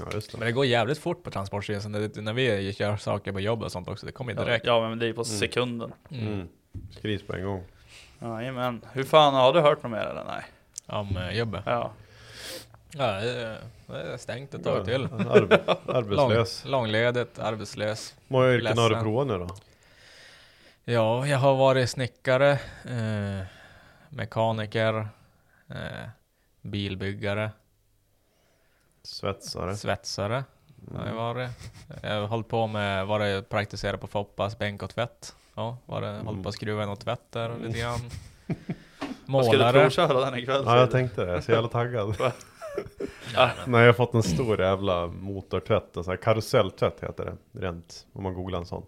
[0.00, 1.92] Ja just det Men det går jävligt fort på Transportstyrelsen.
[1.92, 4.06] När vi gör saker på jobb och sånt också.
[4.06, 4.66] Det kommer ju direkt.
[4.66, 5.38] Ja men det är på Mm.
[5.38, 5.92] sekunden.
[6.10, 6.48] mm.
[6.90, 7.64] Skrivs på en gång
[8.20, 8.80] Jajamän.
[8.92, 10.44] Hur fan, har du hört något mer eller nej?
[10.86, 11.62] Om eh, jobbet.
[11.66, 11.90] Ja.
[12.90, 13.30] Ja, det
[13.92, 15.04] är- stängt ett tag till.
[15.04, 18.14] Arbe Lång, Arbetslös långledigt, arbetslös.
[18.28, 19.48] Många yrken har du provat nu då?
[20.84, 22.50] Ja, jag har varit snickare,
[22.84, 23.46] eh,
[24.08, 25.08] mekaniker,
[25.70, 26.08] eh,
[26.62, 27.50] bilbyggare,
[29.02, 30.44] Svetsare svetsare
[30.90, 31.50] mm.
[32.02, 35.34] Jag har hållit på med, varit praktiserat på Foppas bänk och tvätt.
[35.54, 38.00] Ja, var det, hållit på att skruva in något tvätt där lite grann.
[39.26, 39.80] Vad Ska du Målare.
[39.80, 40.62] provköra den ikväll?
[40.66, 42.16] Ja jag tänkte det, jag är så jävla taggad
[43.34, 47.60] Ja, Nej jag har fått en stor jävla motortvätt, en sån här karuselltvätt heter det
[47.60, 48.86] Rent, om man googlar en sån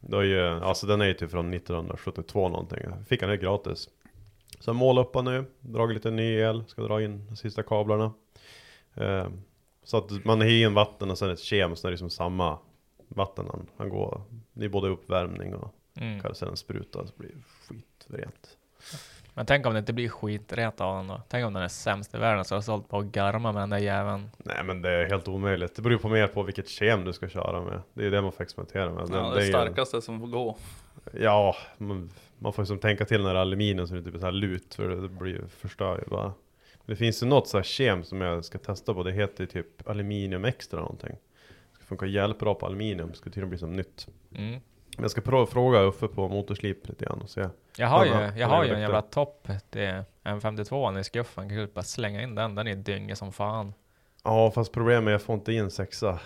[0.00, 3.42] det är ju, alltså den är ju typ från 1972 någonting Jag Fick den helt
[3.42, 3.88] gratis
[4.60, 7.62] Så jag målar upp den nu, dragit lite ny el, ska dra in de sista
[7.62, 8.12] kablarna
[8.94, 9.28] eh,
[9.82, 12.58] Så att man har in vatten och sen ett kem, så är det liksom samma
[13.08, 16.20] vatten han, han går Det är både uppvärmning och mm.
[16.20, 18.56] karusellen sprutar så blir det skitrent
[19.34, 21.20] Men tänk om det inte blir skiträt av den då?
[21.28, 23.70] Tänk om den är sämst i världen så har sålt på att garma med den
[23.70, 24.30] där jäveln.
[24.38, 25.76] Nej men det är helt omöjligt.
[25.76, 27.82] Det beror ju på mer på vilket kem du ska köra med.
[27.94, 29.02] Det är det man får experimentera med.
[29.10, 30.56] Ja, Men det är ju- starkaste som får gå.
[31.12, 34.20] Ja, man, man får liksom tänka till när det är aluminium så det är typ
[34.20, 36.32] så här lut för det blir ju förstör ju bara.
[36.86, 39.02] Det finns ju något så här kem som jag ska testa på.
[39.02, 41.16] Det heter typ aluminium extra någonting.
[41.70, 43.08] Det ska funka jävligt på aluminium.
[43.10, 44.08] Det ska tydligen bli som nytt.
[44.34, 44.60] Mm.
[44.98, 47.48] Jag ska prova fråga Uffe på motorslip lite grann och se.
[47.76, 50.98] Jag har ju, Ja, jag ja, har det ju en är jävla topp till M52
[51.00, 51.48] i skuffen.
[51.48, 52.54] Kan ju bara slänga in den.
[52.54, 53.74] Den är dynga som fan.
[54.24, 56.20] Ja fast problemet är att jag får inte in sexa.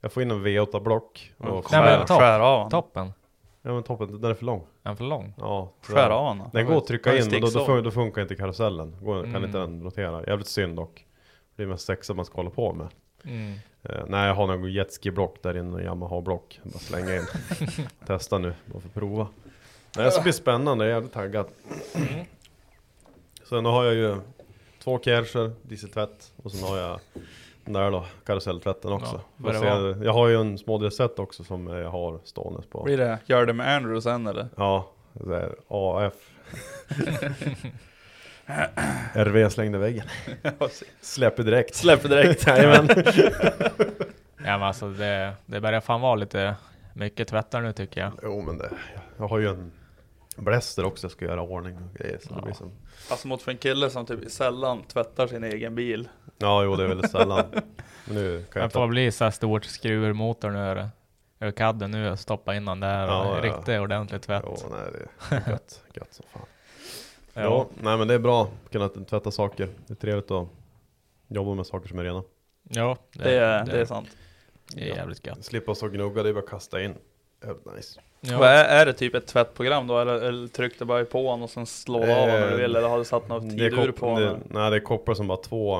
[0.00, 1.32] Jag får in en V8 block.
[1.38, 2.18] Och Nej, Skär, men topp.
[2.18, 2.70] skär av.
[2.70, 3.12] Toppen.
[3.62, 4.66] Ja men toppen, den är för lång.
[4.82, 5.34] En för lång.
[5.38, 5.72] Ja.
[5.86, 6.46] så- Skär av den.
[6.52, 7.68] Den går att trycka in, men då, då, sticksåg?
[7.78, 8.96] fun- då funkar inte karusellen.
[9.02, 9.44] Går, Kan Mm.
[9.44, 10.26] inte den rotera.
[10.26, 11.06] Jävligt synd dock.
[11.56, 12.88] Det är mest sexa man ska hålla på med.
[13.24, 13.52] Mm.
[13.82, 16.60] Eh, nej, jag har någon jetski-block där inne, Yamaha-block.
[16.62, 17.26] Bara slänga in.
[18.06, 19.28] Testa nu, bara för att prova.
[19.96, 21.46] Nej, det ska bli spännande, jag är jävligt taggad.
[21.94, 22.08] Mm.
[23.48, 24.16] Sen har jag ju
[24.82, 26.32] två Kärcher, dieseltvätt.
[26.42, 27.22] Och sen har jag den
[27.64, 29.20] där då, karuselltvätten också.
[29.44, 32.82] Ja, se, jag har ju en smådelset också som jag har stående på.
[32.82, 34.48] Blir det, gör det med Andrew sen eller?
[34.56, 36.14] Ja, det är AF.
[39.14, 40.06] RV slängde väggen.
[41.00, 41.74] Släpper direkt.
[41.74, 42.46] Släpper direkt.
[42.46, 42.88] Jajamän.
[44.36, 46.54] Ja men alltså det, det börjar fan vara lite
[46.94, 48.12] mycket tvättar nu tycker jag.
[48.22, 48.70] Jo men det,
[49.16, 49.72] jag har ju en
[50.40, 52.18] bläster också jag ska göra ordning och grejer.
[52.22, 52.70] Så det blir som,
[53.10, 56.08] Alltså mot för en kille som typ sällan tvättar sin egen bil.
[56.38, 57.44] ja jo det är väldigt sällan.
[58.04, 60.88] Men nu kan jag får ta, bli så här stort skruvmotor nu är det.
[61.40, 63.42] Ur kadden nu och stoppa in den där Ja, och ja.
[63.42, 64.44] riktigt ordentlig tvätt.
[64.46, 64.80] Jo nej
[65.30, 66.42] det är gött, gött som fan.
[67.34, 67.40] Ja.
[67.42, 67.66] Ja.
[67.82, 69.68] nej men det är bra att kunna tvätta saker.
[69.86, 70.48] Det är trevligt att
[71.28, 72.22] jobba med saker som är rena.
[72.62, 74.08] Ja, Det, är, det är sant.
[74.74, 75.44] Det är jävligt gött.
[75.44, 76.94] Slippa stå och gnugga, det är bara att kasta in.
[77.42, 78.00] Jävligt nice.
[78.20, 78.44] Ja.
[78.44, 79.98] är, är det typ ett tvättprogram då?
[79.98, 82.76] Eller, eller tryckte bara på honom och sen slår du av honom när du vill?
[82.76, 84.40] Eller har du satt något tidur på det, honom?
[84.48, 85.78] Nej det är koppar som bara två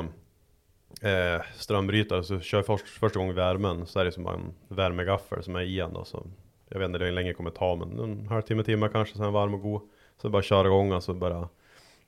[1.00, 2.24] eh, strömbrytare.
[2.24, 5.56] Så kör jag först, första gången värmen så är det som bara en värmegaffel som
[5.56, 6.04] är i en då.
[6.04, 6.26] Så
[6.68, 9.16] jag vet inte hur länge det kommer ta men en halvtimme, timme kanske.
[9.16, 9.82] Sen varm och god.
[10.22, 11.48] Så bara köra igång så bara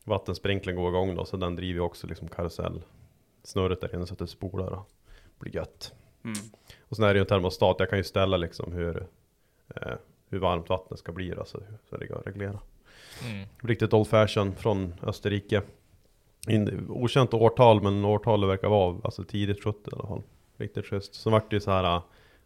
[0.05, 4.27] vattensprinklern går igång då, så den driver också liksom karusellsnurret där inne så att det
[4.27, 4.91] spolar och
[5.39, 5.95] blir gött.
[6.25, 6.39] Mm.
[6.81, 9.07] Och sen är det ju en termostat, jag kan ju ställa liksom hur,
[9.77, 9.93] eh,
[10.31, 11.59] hur varmt vattnet ska bli då, så,
[11.91, 12.59] så det går att reglera.
[13.31, 13.49] Mm.
[13.63, 15.63] Riktigt old fashion från Österrike.
[16.49, 20.23] In, okänt årtal, men årtalet verkar vara alltså tidigt 70 i alla fall.
[20.57, 21.15] Riktigt schysst.
[21.15, 22.03] Så vart det ju så här, äh,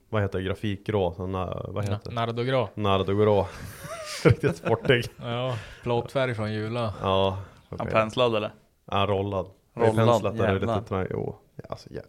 [0.09, 2.14] vad heter det, grafikgrå, sån här, vad Na- heter det?
[2.14, 2.68] Nardo Grå.
[2.74, 3.46] Nardogrå.
[4.24, 5.05] Riktigt sportig.
[5.22, 6.94] Ja, plåtfärg från Jula.
[7.02, 7.38] Ja.
[7.79, 8.50] Han penslad eller?
[8.90, 9.50] Ja, rollad.
[9.74, 10.76] Rollad, Penslat är jävlar.
[10.81, 12.00] lite trä- Jo, ja, alltså ja,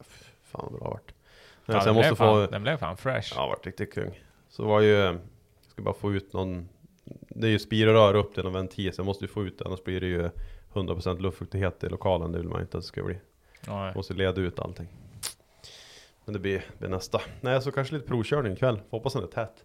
[0.44, 1.14] fan vad bra vart.
[1.66, 3.34] Ja, den, blev måste fan, få, den blev fan fresh.
[3.36, 4.20] ja, vart riktigt kung.
[4.58, 5.20] Så var ju, jag
[5.70, 6.70] ska bara få ut någon,
[7.30, 9.66] det är ju spirrör upp till en ventil, så jag måste ju få ut det,
[9.66, 10.30] annars blir det ju
[10.74, 13.18] 100% luftfuktighet i lokalen, det vill man inte att det ska bli.
[13.66, 14.88] Ja, Måste leda ut allting.
[16.26, 17.22] Men det blir, blir nästa.
[17.42, 18.76] Nej, så kanske lite provkörning ikväll.
[18.90, 19.64] Får Hoppas den är tät.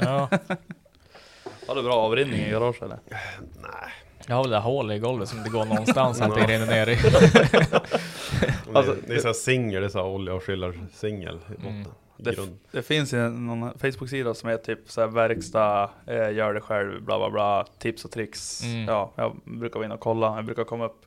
[0.00, 0.28] ja.
[1.66, 2.98] Har du bra avrinning i garaget eller?
[3.62, 3.92] Nej.
[4.26, 6.66] Jag har väl det där hålet i golvet som inte går någonstans att det rinner
[6.66, 6.96] ner i.
[8.74, 11.70] Alltså, det, är såhär singel, det är såhär olja och skillar singel i botten.
[11.70, 11.90] Mm.
[12.16, 12.36] Det,
[12.70, 17.18] det finns någon Facebook-sida som är typ så här verkstad, eh, gör det själv, bla
[17.18, 18.62] bla bla, tips och tricks.
[18.62, 18.84] Mm.
[18.84, 21.06] Ja, jag brukar vara inne och kolla, jag brukar komma upp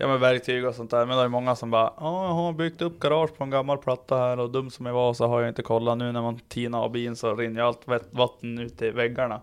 [0.00, 2.52] Ja med verktyg och sånt där, men det är många som bara Ja, jag har
[2.52, 5.40] byggt upp garage på en gammal platta här och dum som jag var så har
[5.40, 8.90] jag inte kollat nu när man tinar av bilen så rinner allt vatten ut i
[8.90, 9.40] väggarna.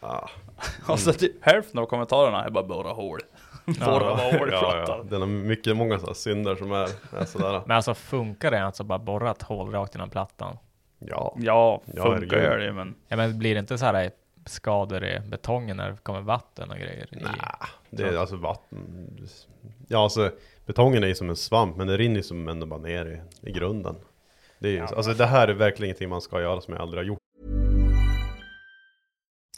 [0.00, 0.28] Ah.
[0.88, 3.20] Och så typ hälften av kommentarerna är bara borra hål.
[3.66, 4.84] Borra vad hål i ja, ja.
[4.84, 5.06] plattan.
[5.10, 6.88] Det är mycket, många sådana synder som är,
[7.20, 7.62] är sådär.
[7.66, 10.58] Men alltså funkar det alltså bara borra ett hål rakt genom plattan?
[10.98, 11.34] Ja.
[11.38, 12.32] Ja, Ja, funkar herregud.
[12.42, 14.10] gör det men Ja men blir det inte så här
[14.46, 17.08] skador i betongen när det kommer vatten och grejer?
[17.14, 17.16] i?
[17.22, 17.32] Nej,
[17.90, 19.18] det är alltså vatten.
[19.88, 20.30] Ja, alltså
[20.66, 23.06] betongen är ju som en svamp, men det rinner ju som ändå bara ner
[23.42, 23.96] i, i grunden.
[24.58, 26.98] Det är ju, alltså det här är verkligen ingenting man ska göra som jag aldrig
[27.02, 27.18] har gjort.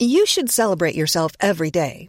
[0.01, 2.09] You should celebrate yourself every day,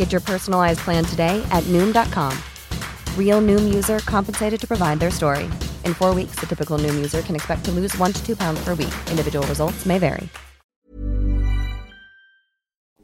[0.00, 2.32] Get your personalized plan today at Noom.com.
[3.18, 5.44] Real Noom user compensated to provide their story.
[5.84, 8.64] In four weeks, the typical Noom user can expect to lose one to two pounds
[8.64, 8.94] per week.
[9.10, 10.28] Individual results may vary.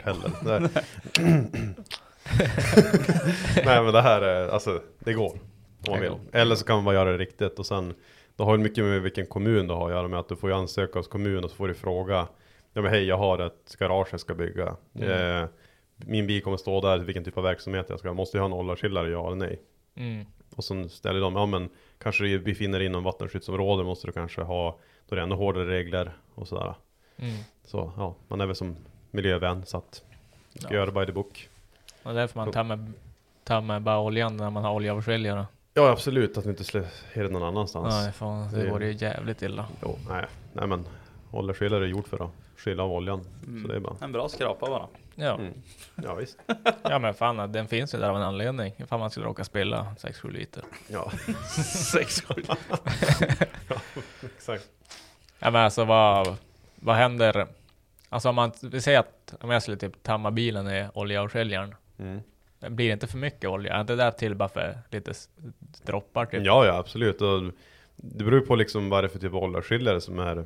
[0.05, 0.31] Heller.
[0.43, 0.69] Nej.
[3.85, 5.31] Men det här är, alltså det går.
[5.33, 6.13] Om man vill.
[6.33, 7.95] Eller så kan man bara göra det riktigt och sen
[8.37, 10.51] Det har ju mycket med vilken kommun du har att göra med att du får
[10.51, 12.29] ju ansöka hos kommunen och så får du fråga
[12.73, 15.11] Ja men hej jag har ett garage jag ska bygga Mm.
[15.43, 15.49] eh,
[15.97, 18.15] Min bil kommer stå där, vilken typ av verksamhet jag ska ha.
[18.15, 19.61] Måste jag ha en ålderskillare, ja eller nej?
[19.95, 20.27] Mm.
[20.57, 24.43] Och sen ställer de, ja men kanske du befinner dig inom vattenskyddsområde måste du kanske
[24.43, 24.79] ha
[25.09, 26.75] Då är det ännu hårdare regler och sådär
[27.19, 27.37] Mm.
[27.65, 28.77] Så ja, man är väl som
[29.11, 30.03] miljövän så att
[30.59, 30.75] Ska Ja.
[30.75, 31.49] göra by the book
[32.03, 32.93] Och därför man tömmer,
[33.45, 35.47] tömmer bara oljan när man har oljeavskiljare.
[35.75, 38.93] Ja absolut, att du inte släpper det någon annanstans Nej fan, det Det- vore ju
[38.93, 39.67] jävligt illa.
[39.83, 40.85] Jo, nej, nej men
[41.31, 43.63] Oljeskiljare är gjort för att skilja av oljan Mm.
[43.63, 44.87] Så det är bara En bra skrapa bara.
[45.15, 45.35] Ja.
[45.39, 45.53] mm.
[45.95, 46.39] Ja visst
[46.83, 48.73] ja men fan, den finns ju där av en anledning.
[48.77, 50.63] Ifall man skulle råka spilla 6-7 liter.
[50.89, 51.11] Ja,
[51.93, 52.43] Sex sju.
[54.37, 54.69] exakt
[55.39, 56.37] Ja men alltså vad,
[56.77, 57.47] vad händer?
[58.09, 61.75] Alltså om man, vi säger att om jag skulle typ tamma bilen i oljeavskiljaren.
[61.99, 62.21] mm.
[62.61, 63.75] Blir det inte för mycket olja?
[63.75, 65.13] Är inte det där till bara för lite
[65.85, 66.45] droppar typ?
[66.45, 67.43] Ja ja absolut och
[67.97, 70.45] Det beror ju på liksom vad det är för typ av oljeskiljare som är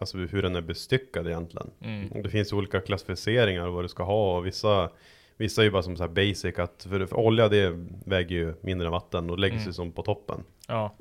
[0.00, 2.08] Alltså hur den är bestyckad egentligen Mm.
[2.12, 4.90] Och Det finns olika klassificeringar vad du ska ha och vissa
[5.36, 7.70] Vissa är ju bara som så här basic att för, för olja det
[8.04, 9.66] väger ju mindre än vatten och läggs Mm.
[9.66, 10.94] ju som på toppen Ja.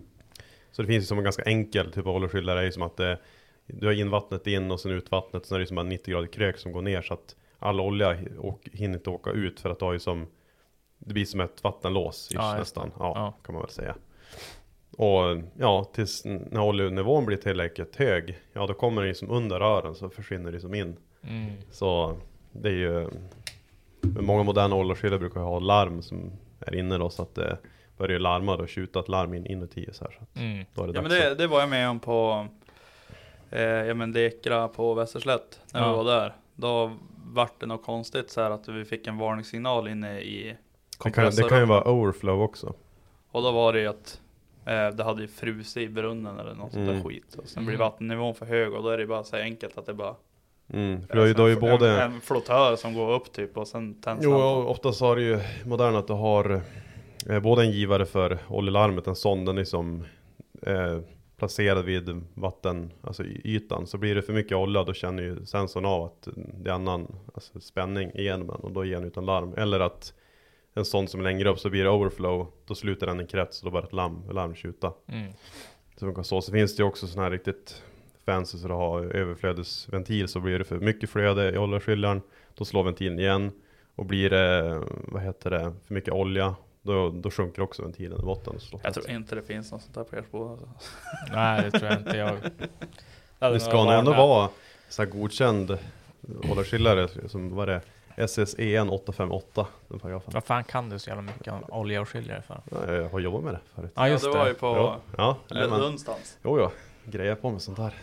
[0.72, 2.98] Så det finns ju som en ganska enkel typ av oljeskiljare är ju som att
[2.98, 3.20] det,
[3.68, 6.12] du har in vattnet in och sen ut vattnet, sen är det som bara 90
[6.12, 9.60] grader krök som går ner så att all olja hi- och hinner inte åka ut
[9.60, 10.28] för att det har ju som
[10.98, 12.90] Det blir som ett vattenlås Ja, nästan.
[12.90, 12.96] det.
[13.00, 13.34] Ja, Ja.
[13.46, 13.96] kan man väl säga.
[15.00, 19.60] Och ja, tills när oljenivån blir tillräckligt hög, ja då kommer den ju som under
[19.60, 20.98] rören så försvinner det som in.
[21.24, 21.52] Mm.
[21.72, 22.18] Så
[22.52, 23.10] det är ju
[24.02, 27.58] Många moderna oljeskyltar brukar ju ha larm som är inne då så att det
[27.98, 30.12] börjar larma och tjuta ett larm in inuti så här.
[30.12, 30.66] Så att Mm.
[30.74, 32.48] då är det Ja men det, det var jag med om på
[33.50, 35.92] eh, Ja men Dekra på Västerslätt När Ja.
[35.92, 36.92] vi var där Då
[37.34, 40.56] vart det något konstigt så här att vi fick en varningssignal inne i
[41.04, 42.74] det, kan, det kan ju vara overflow också.
[43.32, 44.22] Och då var det ju att
[44.66, 46.96] det hade ju frusit i brunnen eller något sånt Mm.
[46.96, 47.36] där skit.
[47.38, 47.86] Och sen blir Mm.
[47.88, 50.16] vattennivån för hög och då är det bara så enkelt att det bara
[50.74, 53.32] Mm, för du har ju, du har ju en, både en flottör som går upp
[53.32, 56.62] typ och sen tänds Jo, och oftast har du ju modern att du har
[57.30, 60.06] eh, både en givare för oljelarmet, en sån, den är som
[60.62, 61.00] eh,
[61.38, 63.88] placerad vid vatten, alltså ytan.
[63.88, 67.16] Så blir det för mycket olja, då känner ju sensorn av att det är annan
[67.34, 69.54] alltså spänning igenom den och då ger den utan larm.
[69.58, 70.14] Eller att
[70.80, 73.62] en sån som är längre upp så blir det overflow, då slutar den en krets
[73.62, 74.94] och då börjar ett larm, larm tjuta.
[75.08, 75.34] Mm.
[76.00, 76.42] Så så.
[76.42, 77.84] Så finns det ju också sådana här riktigt
[78.26, 82.22] fancy så du har överflödesventil så blir det för mycket flöde i oljeskiljaren.
[82.56, 83.52] Då slår ventilen igen.
[83.96, 86.56] Och blir det, vad heter det, för mycket olja.
[86.82, 88.56] Då, då sjunker också ventilen i botten.
[88.56, 90.50] och slår Jag tror inte det finns något sånt där på Ersbo.
[90.50, 90.68] Alltså.
[91.34, 93.54] Nej, det tror jag inte jag.
[93.54, 94.50] Det ska nog ändå vara
[94.90, 95.78] så här godkänd
[96.50, 97.82] oljeskiljare som var det
[98.28, 99.68] SSEN 858.
[99.88, 100.34] Den paragrafen.
[100.34, 102.62] Vad fan kan du så jävla mycket om oljeavskiljare för?
[102.72, 103.92] Ja, jag har jobbat med det förut.
[103.96, 105.66] Ja just ja, det var ju på Ja, ja.
[105.78, 106.38] Lundstans.
[106.44, 106.70] Jo, jo.
[107.06, 107.94] Grejer på med sånt här.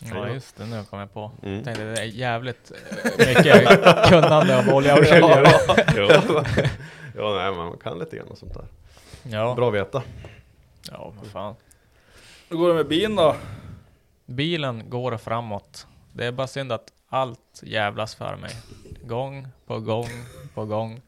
[0.00, 1.30] Ja just det, nu kom jag på.
[1.42, 1.64] Mm.
[1.64, 2.70] Tänkte det är jävligt
[3.18, 5.48] eh, mycket kunnande om oljeavskiljare.
[5.96, 6.08] jo.
[7.16, 8.64] ja, nej, men man kan lite grann och sånt där.
[9.22, 10.02] Ja, Bra att veta.
[10.90, 11.54] ja vad fan.
[12.48, 13.36] Hur går det med bilen då?
[14.26, 15.86] Bilen går framåt.
[16.12, 18.50] Det är bara synd att allt jävlas för mig.
[19.02, 20.08] Gång på gång
[20.54, 21.00] på gång.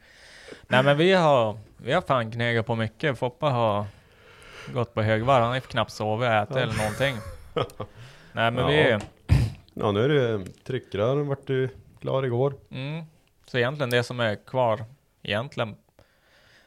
[0.69, 3.19] Nej men vi har, vi har fan knegat på mycket.
[3.19, 3.87] Foppa har
[4.73, 5.43] gått på högvarv.
[5.43, 7.17] Han har knappt sovit, ätit eller någonting.
[8.33, 9.01] Nej men vi, Ja.
[9.81, 11.69] Ja, nu är det tryckrören vart du
[12.01, 12.55] klar igår.
[12.71, 13.05] mm,
[13.47, 14.85] så egentligen det som är kvar,
[15.23, 15.77] egentligen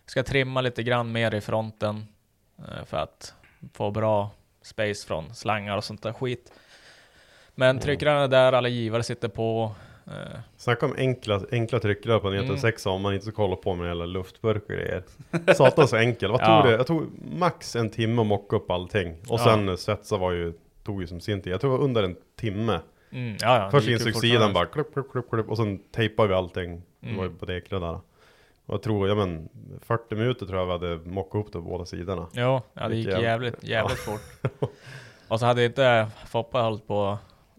[0.05, 2.07] ska trimma lite grann mer i fronten
[2.57, 3.33] eh, för att
[3.73, 6.51] få bra space från slangar och sånt där skit.
[7.61, 9.71] Men tryckrören är där, alla givare sitter på.
[10.07, 12.55] eh, Snacka om enkla, enkla tryckrör på en Mm.
[12.55, 15.03] ET6 om man inte ska kolla på med hela luftburk och grejer.
[15.55, 16.31] Satan så enkel.
[16.31, 16.63] Vad tog Ja.
[16.63, 16.71] det?
[16.71, 19.11] Jag tog max en timme att mocka upp allting.
[19.27, 19.43] Och Ja.
[19.43, 21.53] sen svetsa var ju, tog ju som sin tid.
[21.53, 22.79] Jag tror det var under en timme.
[23.11, 24.53] Mm, ja, ja, Först fortfarande.
[24.53, 26.81] bara klupp, klupp, klupp, klupp, och sen tejpade vi allting.
[26.99, 27.37] Det var ju Mm.
[27.37, 27.93] på dekra där.
[28.65, 29.49] Och jag tror, ja men
[29.81, 32.27] 40 minuter tror jag vi hade mockat upp det på båda sidorna.
[32.33, 34.21] Jo, ja, det gick Jävligt- jävligt, jävligt fort.
[35.27, 37.17] Och så hade inte Foppa hållit på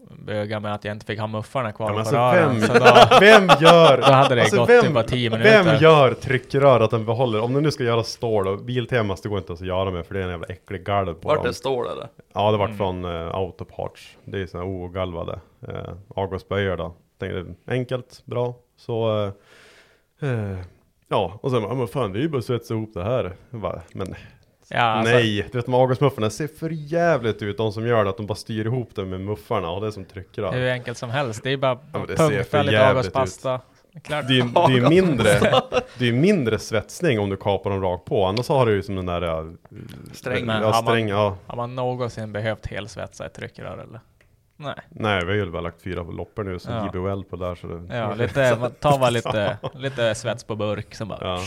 [0.09, 2.59] böga med att jag inte fick ha muffarna kvar Ja, men på alltså, rören.
[2.59, 2.69] vem-
[3.09, 3.97] då, Vem gör?
[3.97, 5.63] då hade det Alltså, gått vem- typ bara 10 minuter.
[5.63, 7.41] Vem gör tryckrör att den behåller?
[7.41, 10.13] Om den nu ska göra stål och Biltemas det går inte att göra med för
[10.13, 11.45] det är en jävla äcklig galv på Vart dem.
[11.47, 12.07] det står det?
[12.33, 12.77] Ja det vart Mm.
[12.77, 14.17] från uh, Autoparts.
[14.25, 15.39] Det är såna ogalvade
[15.69, 15.77] uh,
[16.15, 16.93] avgasböjor då.
[17.19, 18.55] Tänkte enkelt, bra.
[18.77, 19.23] Så
[20.21, 20.57] eh, eh,
[21.07, 23.33] Ja, och sen bara, men fan det är ju bara att svetsa ihop det här.
[23.49, 24.15] Bara, men
[24.69, 28.09] Ja, alltså, nej, du vet de avgasmuffarna ser för jävligt ut de som gör det,
[28.09, 30.51] att de bara styr ihop det med muffarna och det är som tryckrör.
[30.51, 31.43] Hur enkelt som helst.
[31.43, 33.61] Det är bara för punkta lite avgaspasta.
[34.03, 34.27] Klart.
[34.27, 35.29] Det är det är mindre,
[35.99, 38.95] det är mindre svetsning om du kapar dem rakt på, annars har du ju som
[38.95, 39.53] den där
[40.13, 40.45] Sträng.
[40.45, 41.37] Men Ja, har man- sträng, ja.
[41.47, 43.99] Har man någonsin behövt helsvetsa ett tryckrör eller?
[44.57, 44.75] Nej.
[44.89, 46.85] Nej, vi har ju bara lagt fyra loppor nu, så Ja.
[46.85, 47.97] JBL på där så det...
[47.97, 51.39] Ja, lite, man tar bara lite, lite svets på burk, sen bara Ja.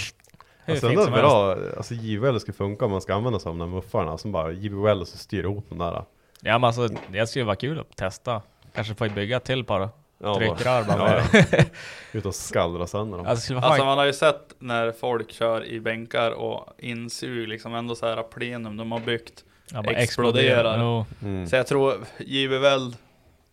[0.69, 1.23] Alltså ändå som helst.
[1.25, 4.33] bra, alltså JBL ska funka om man ska använda sig av de där muffarna, som
[4.33, 6.05] bara JBL och så styr ihop de där.
[6.41, 8.43] Ja men alltså, det skulle vara kul att testa.
[8.75, 11.23] Kanske få bygga till par Ja, tryckrör bara.
[11.33, 11.59] Ja, ja.
[12.13, 13.27] Ut och skallra sönder dem.
[13.27, 17.75] Alltså, skulle Alltså man har ju sett när folk kör i bänkar och insug liksom
[17.75, 19.45] ändå så här plenum de har byggt.
[19.73, 20.79] ja, bara exploderar.
[20.81, 21.47] Jo, Mm.
[21.47, 22.95] Så jag tror JBL,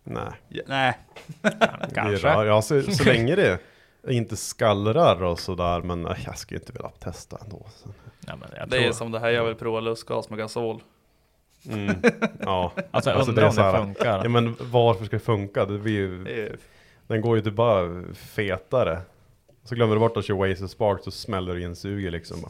[0.03, 0.31] Nej,
[0.67, 0.97] nej.
[1.41, 2.27] det är kanske.
[2.27, 3.59] Ja, så, så länge det
[4.07, 7.65] inte skallrar och sådär, men äh, jag skulle inte vilja testa ändå.
[7.75, 7.89] Så.
[8.27, 10.83] Ja, men jag Det är tror, som det här jag vill prova lustgas med gasol.
[11.69, 11.95] Mm.
[12.39, 12.71] Ja.
[12.91, 14.23] alltså jag Alltså, undrar det är om det funkar.
[14.23, 15.65] ja, men varför ska det funka?
[15.65, 16.57] Det blir ju Det är,
[17.07, 19.01] Den går ju inte bara fetare.
[19.63, 22.37] Så glömmer du bort att köra Waze Spark så smäller du in suger liksom.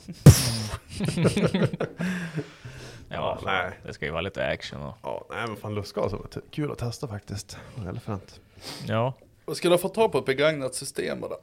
[3.10, 3.72] Ja, nej.
[3.86, 4.96] det ska ju vara lite action och...
[5.04, 6.22] Ja, nej men fan lustgas var
[6.52, 7.58] kul att testa faktiskt.
[8.06, 8.42] Fränt.
[8.88, 9.14] Ja.
[9.46, 11.36] jag skulle få ta på ett begagnat system bara.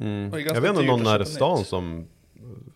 [0.00, 0.32] Mm.
[0.32, 2.08] Jag vet inte om någon att här i köpa stan som,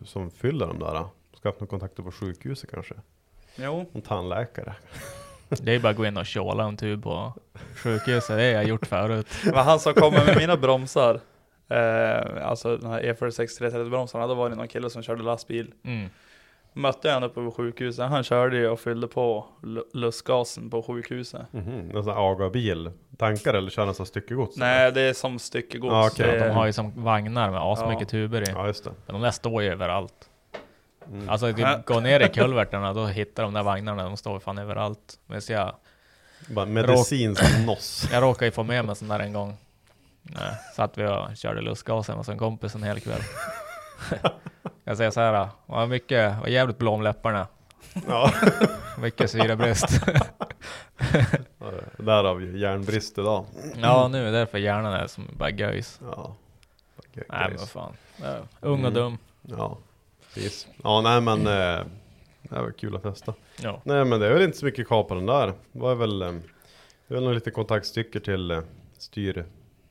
[0.05, 1.05] som fyller de där.
[1.37, 2.95] Ska haft någon kontakter på sjukhuset kanske.
[3.57, 3.87] Jo.
[3.93, 4.75] Någon tandläkare.
[5.49, 7.33] Det är ju bara att gå in och tjåla en tub på
[7.75, 8.29] sjukhuset.
[8.29, 9.27] Det har jag gjort förut.
[9.45, 11.21] Men han som kommer med mina bromsar.
[11.69, 15.73] Eh, alltså den här E46 330-bromsarna, då var det någon kille som körde lastbil.
[15.85, 16.09] Mm.
[16.79, 21.53] Mötte han uppe på sjukhuset, han körde ju och fyllde på lu- lustgasen på sjukhuset.
[21.53, 22.91] Mhm, En sån här AGA-bil.
[23.17, 24.57] Tankar eller kör den som styckegods?
[24.57, 25.93] Nej, det är som styckegods.
[25.93, 26.39] Ja, okej.
[26.39, 28.07] Det De har ju som vagnar med asmycket Ja.
[28.09, 28.53] tuber i.
[28.53, 28.91] Ja, just det.
[29.07, 30.29] Men de där står ju överallt.
[31.13, 31.29] Mm.
[31.29, 35.19] Alltså typ, gå ner i kulvertarna, då hittar de där vagnarna, de står fan överallt.
[35.27, 35.75] Men så jag,
[36.49, 38.09] Bara medicinsk noss.
[38.13, 39.57] jag råkade ju få med mig en sån där en gång.
[40.23, 43.21] Nej, satt vi och körde lustgasen hos en kompis en hel kväll.
[44.89, 47.47] jag säger så här, var mycket, var jävligt blå om läpparna.
[48.09, 48.33] Ja.
[48.99, 49.87] Mycket syrebrist.
[51.97, 53.45] Därav ju järnbrist idag.
[53.77, 56.01] ja, nu är det därför hjärnan är som bara göjs.
[56.13, 56.35] Ja.
[57.29, 57.93] Nej men fan.
[58.23, 58.95] Ja, Ung och Mm.
[58.95, 59.19] dum.
[59.43, 59.79] Ja,
[60.35, 60.67] precis.
[60.85, 61.85] Ja, nej men eh,
[62.43, 63.35] det var kul att testa.
[63.63, 63.81] Ja.
[63.85, 65.47] Nej men det är väl inte så mycket kvar på den där.
[65.47, 66.35] Det var väl, eh, det
[67.09, 68.61] är väl några lite kontaktstycken till eh,
[68.99, 69.45] styr,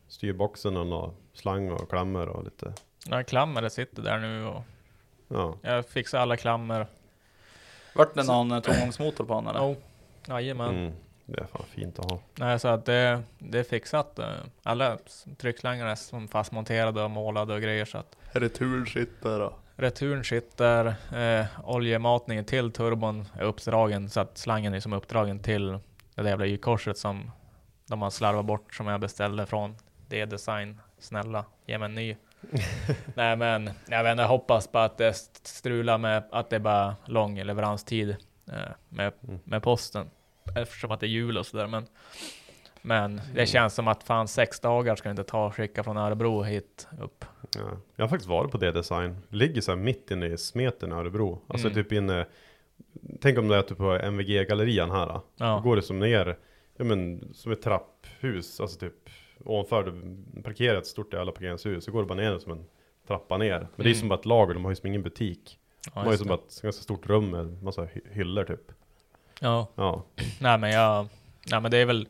[0.07, 2.73] styrboxen och slang och klammer och lite,
[3.07, 4.61] Några klammer det sitter där nu och
[5.27, 5.55] ja.
[5.61, 6.87] jag fixar alla klammer.
[7.95, 9.65] Vart det någon eh, tomgångsmotor på honom eller?
[9.71, 9.75] Oh,
[10.27, 10.69] jajamän.
[10.75, 10.93] Mm,
[11.25, 12.19] det är fan fint att ha.
[12.35, 14.19] Nej, så att det, det är fixat.
[14.19, 14.29] eh,
[14.63, 14.97] Alla
[15.37, 19.53] tryckslangar är som fastmonterade och målade och grejer så att Returen sitter då.
[19.75, 25.67] returen sitter, eh, oljematningen till turbon är uppdragen så att slangen är som uppdragen till
[26.15, 27.31] det där jävla Y-korset som
[27.87, 29.75] de har slarvat bort som jag beställde från
[30.07, 30.81] D-design.
[30.99, 32.15] Snälla, ge mig en ny.
[33.15, 35.13] Nej men, jag vet inte, jag hoppas på att det
[35.43, 38.09] strular med att det är bara lång leveranstid
[38.51, 38.55] eh,
[38.89, 39.39] med, Mm.
[39.43, 40.09] med posten.
[40.55, 41.85] Eftersom att det är jul och sådär men
[42.81, 43.45] men det Mm.
[43.45, 46.87] känns som att fan sex dagar ska det inte ta att skicka från Örebro hit
[47.01, 47.25] upp.
[47.55, 47.61] Ja.
[47.95, 49.17] Jag har faktiskt varit på det design.
[49.29, 51.41] Ligger så här mitt inne i smeten i Örebro.
[51.47, 51.83] Alltså Mm.
[51.83, 52.25] typ inne,
[53.21, 55.05] tänk om det är typ på MVG-gallerian här.
[55.07, 56.37] Då Ja, går det som ner,
[56.77, 59.09] ja men som ett trapphus, alltså typ
[59.45, 62.65] ovanför du parkerar ett stort jävla parkeringshus, så går det bara ner som en
[63.07, 63.59] trappa ner.
[63.59, 63.95] Men det är Mm.
[63.99, 65.59] som bara ett lager, de har ju som ingen butik.
[65.85, 68.71] ja, De har ju som bara ett ganska stort rum med massa hy- hyllor typ.
[69.41, 69.67] ja.
[69.75, 70.03] Ja.
[70.41, 71.07] Nej men jag,
[71.51, 72.07] nej men det är väl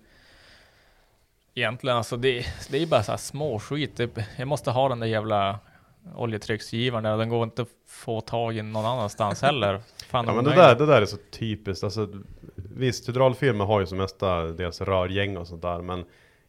[1.53, 3.97] Egentligen alltså det, det är bara så här små skit.
[3.97, 5.59] Typ, jag måste ha den där jävla
[6.15, 7.17] oljetrycksgivaren där.
[7.17, 9.81] Den går inte att få tag i någon annanstans heller.
[10.07, 12.09] Fan, Ja men det är- där, det där är så typiskt, alltså
[12.55, 16.05] visst hydraulfilmer har ju som mesta dels rörgäng och sånt där men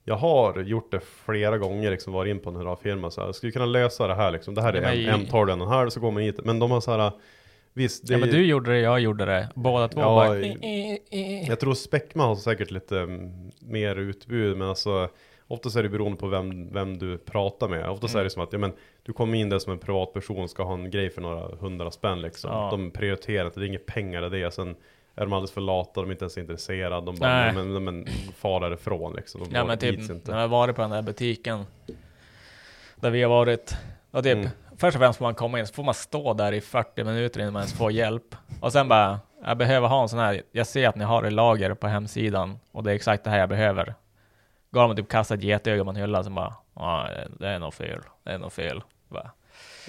[0.09, 3.53] jag har gjort det flera gånger liksom varit in på en hydraulfirma så här, skulle
[3.53, 6.01] kunna lösa det här liksom, det här är Ja, M- i- M12 den här, så
[6.01, 7.13] går man hit, men de har så här
[7.73, 9.49] Visst, det Ja men du gjorde det, jag gjorde det.
[9.55, 10.39] Båda två Ja, bara...
[11.49, 15.09] Jag tror Speckman har säkert lite mm, mer utbud, men alltså
[15.51, 17.89] Oftast är det beroende på vem, vem du pratar med.
[17.91, 18.21] Oftast Mm.
[18.21, 20.75] är det som att, ja men Du kommer in där som en privatperson, ska ha
[20.75, 22.51] en grej för några hundra spänn liksom.
[22.53, 22.69] Ja.
[22.71, 24.51] De prioriterar inte, det är inga pengar i det.
[24.55, 24.77] Sen
[25.21, 27.07] är de alldeles för lata, de är inte ens intresserade.
[27.07, 27.53] De bara, Nej.
[27.53, 28.07] men, men,
[28.37, 29.41] far därifrån liksom.
[29.45, 30.31] De Ja men typ, inte.
[30.31, 31.65] när jag varit på den där butiken
[32.97, 33.77] Där vi har varit
[34.11, 34.49] och typ, Mm.
[34.77, 37.41] först och främst får man komma in, så får man stå där i 40 minuter
[37.41, 40.67] innan man ens får hjälp Och sen bara, jag behöver ha en sån här, jag
[40.67, 43.49] ser att ni har i lager på hemsidan Och det är exakt det här jag
[43.49, 43.95] behöver
[44.71, 47.09] Gav man typ ett getöga på en hylla, sen bara, ja
[47.39, 49.31] det är nog fel, det är nog fel bara,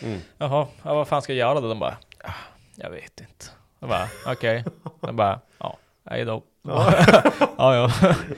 [0.04, 0.20] Mm.
[0.38, 1.68] Jaha, ja, vad fan ska jag göra då?
[1.68, 2.32] De bara, "Ah,
[2.76, 3.46] jag vet inte
[3.80, 4.64] Jag bara, okej
[5.02, 6.94] De bara, ja, hej då Ja.
[7.58, 7.92] Ja, ja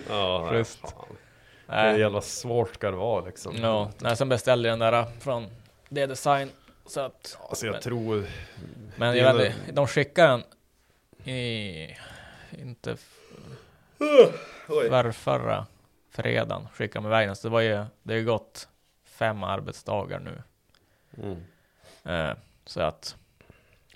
[0.09, 0.65] Ja, nej,
[1.67, 3.55] är jävla svårt ska det vara liksom.
[3.55, 5.47] Ja, nej, sen beställde jag den där från
[5.89, 6.49] D-design.
[6.85, 8.25] Så att, Alltså jag men, tror...
[8.95, 10.43] men jag vet inte, de skickar den
[11.35, 11.97] i,
[12.51, 13.17] inte f-
[14.67, 15.65] för, förra
[16.11, 17.35] fredagen skickade de iväg den.
[17.35, 18.67] Så det var ju, det har ju gått
[19.05, 20.43] fem arbetsdagar nu.
[21.23, 21.43] Mm.
[22.03, 22.35] Eh,
[22.65, 23.15] så att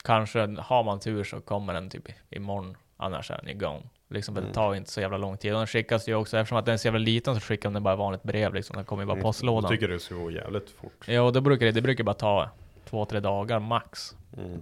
[0.06, 2.78] kanske har man tur så kommer den typ imorgon.
[2.97, 3.89] Annars är den igång.
[4.10, 4.53] Liksom, för det Mm.
[4.53, 5.53] tar inte så jävla lång tid.
[5.53, 7.74] Och den skickas ju också, eftersom att den är så jävla liten så skickar de
[7.74, 8.76] den bara vanligt brev liksom.
[8.76, 9.72] Den kommer ju bara i postlådan.
[9.72, 11.08] Jag tycker det ska gå jävligt fort.
[11.08, 12.49] Ja, och det brukar det brukar bara ta
[12.89, 14.16] två, tre dagar max.
[14.38, 14.62] Mm.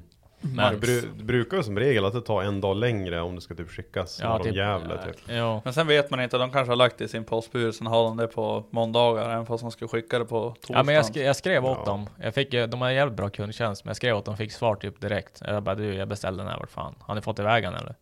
[0.55, 3.41] Men, Det, bru, det brukar som regel att det tar en dag längre om det
[3.41, 5.21] ska typ skickas ja, om typ, Gävle ja, typ.
[5.27, 7.87] Ja, Men sen vet man inte, de kanske har lagt det i sin postbur, sen
[7.87, 10.77] har de det på måndagar, även fast de ska skicka det på torsdagen.
[10.77, 11.85] ja men jag, sk jag skrev åt Ja.
[11.85, 12.09] dem.
[12.21, 15.01] Jag fick, de har jävligt bra kundtjänst, men jag skrev åt dem, fick svar typ
[15.01, 15.41] direkt.
[15.45, 16.95] Jag bara du, jag beställde den här, vart fan?
[16.99, 17.95] Har ni fått iväg den eller?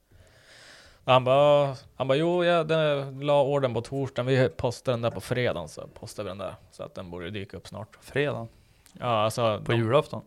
[1.05, 5.11] Han bara, han bara jo, jag den, la ordern på torsdagen, vi postade den där
[5.11, 6.55] på fredagen, så postade vi den där.
[6.71, 7.97] Så att den borde dyka upp snart.
[8.01, 8.47] Fredagen?
[8.99, 9.61] Ja, alltså.
[9.65, 10.21] På de, julafton?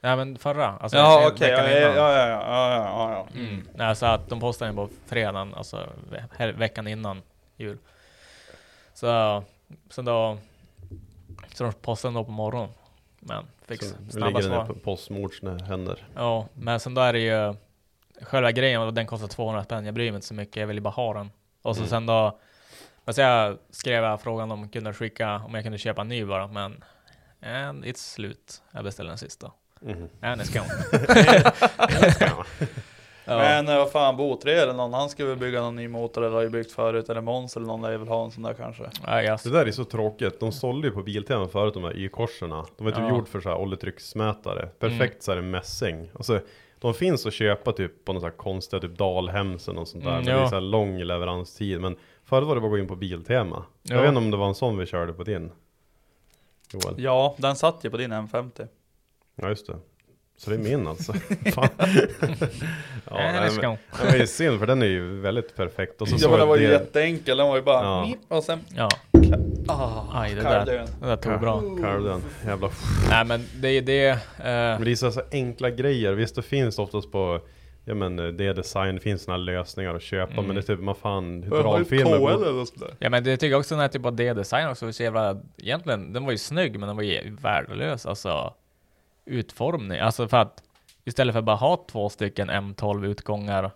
[0.00, 0.66] Nej men förra.
[0.68, 1.96] Alltså, ja ja, veckan ja, innan.
[1.96, 3.40] ja, ja, ja, ja, ja.
[3.40, 3.68] Mm.
[3.74, 5.88] Nej, så att de postade den på fredagen, alltså
[6.38, 7.22] ve veckan innan
[7.56, 7.78] jul.
[8.94, 9.42] Så,
[9.90, 10.38] så då,
[11.54, 12.70] så de postade den då på morgonen.
[13.20, 14.66] Men fick Så snabba ligger den svar.
[14.66, 16.06] på Postnords händer.
[16.14, 17.54] Ja, men sen då är det ju
[18.22, 19.84] själva grejen, och den kostar 200 spänn.
[19.84, 21.30] Jag bryr mig inte så mycket, jag vill ju bara ha den.
[21.62, 21.90] Och så Mm.
[21.90, 22.38] sen då,
[23.04, 26.84] Alltså jag skrev frågan om kunde skicka, om jag kunde köpa en ny bara, men
[27.42, 28.62] and it's slut.
[28.72, 29.52] Jag beställde den sista.
[29.80, 30.08] Mhm.
[30.22, 30.68] And it's gone.
[32.20, 32.44] ja.
[33.38, 36.34] Men eh, vad fan, Bo3 eller någon, han ska väl bygga någon ny motor eller
[36.34, 38.90] har ju byggt förut, eller Måns eller någon där vill ha en sån där kanske.
[39.06, 39.38] Ja.
[39.44, 40.40] Det där är så tråkigt.
[40.40, 42.64] De sålde ju på Biltema förut de här Y-korserna.
[42.76, 43.08] De var typ Ja.
[43.08, 44.66] gjort för så här oljetrycksmätare.
[44.78, 46.10] Perfekt så här mässing.
[46.14, 46.40] Alltså,
[46.78, 50.10] de finns att köpa typ på något så här konstiga typ Dalhemsen och sånt där.
[50.10, 50.48] Mm, men det är ja.
[50.48, 51.80] så här lång leveranstid.
[51.80, 53.64] Men förut var det bara att gå in på Biltema.
[53.82, 53.94] Ja.
[53.94, 55.50] Jag vet inte om det var en sån vi körde på din.
[56.72, 56.94] Joel.
[57.02, 58.68] Ja, den satt ju på din M50.
[59.42, 59.76] Ja just det.
[60.36, 61.12] Så det är min alltså.
[61.54, 61.68] Fan.
[61.78, 66.02] ja, nej, men, den är ju synd för den är ju väldigt perfekt.
[66.02, 68.36] Och så Ja men den var ju det- jätteenkel, den var ju bara Ja.
[68.36, 68.88] och sen Ja,
[69.68, 71.60] ah, aj det där, det där tog bra.
[71.60, 72.22] Kalvden.
[72.46, 72.70] Jävla
[73.10, 76.12] Nej men det är det, eh, Men det är så, så enkla grejer.
[76.12, 77.40] Visst det finns oftast på
[77.84, 80.44] Ja men det är design, det finns såna lösningar att köpa Mm.
[80.46, 82.94] men det är typ, man fan hydraulfilmer KL eller sådär.
[82.98, 85.36] ja men det tycker jag också den här typ av D-design också var så jävla,
[85.58, 88.54] egentligen, den var ju snygg men den var ju värdelös alltså
[89.28, 90.62] utformning, alltså för att
[91.04, 93.70] istället för att bara ha två stycken M12 utgångar,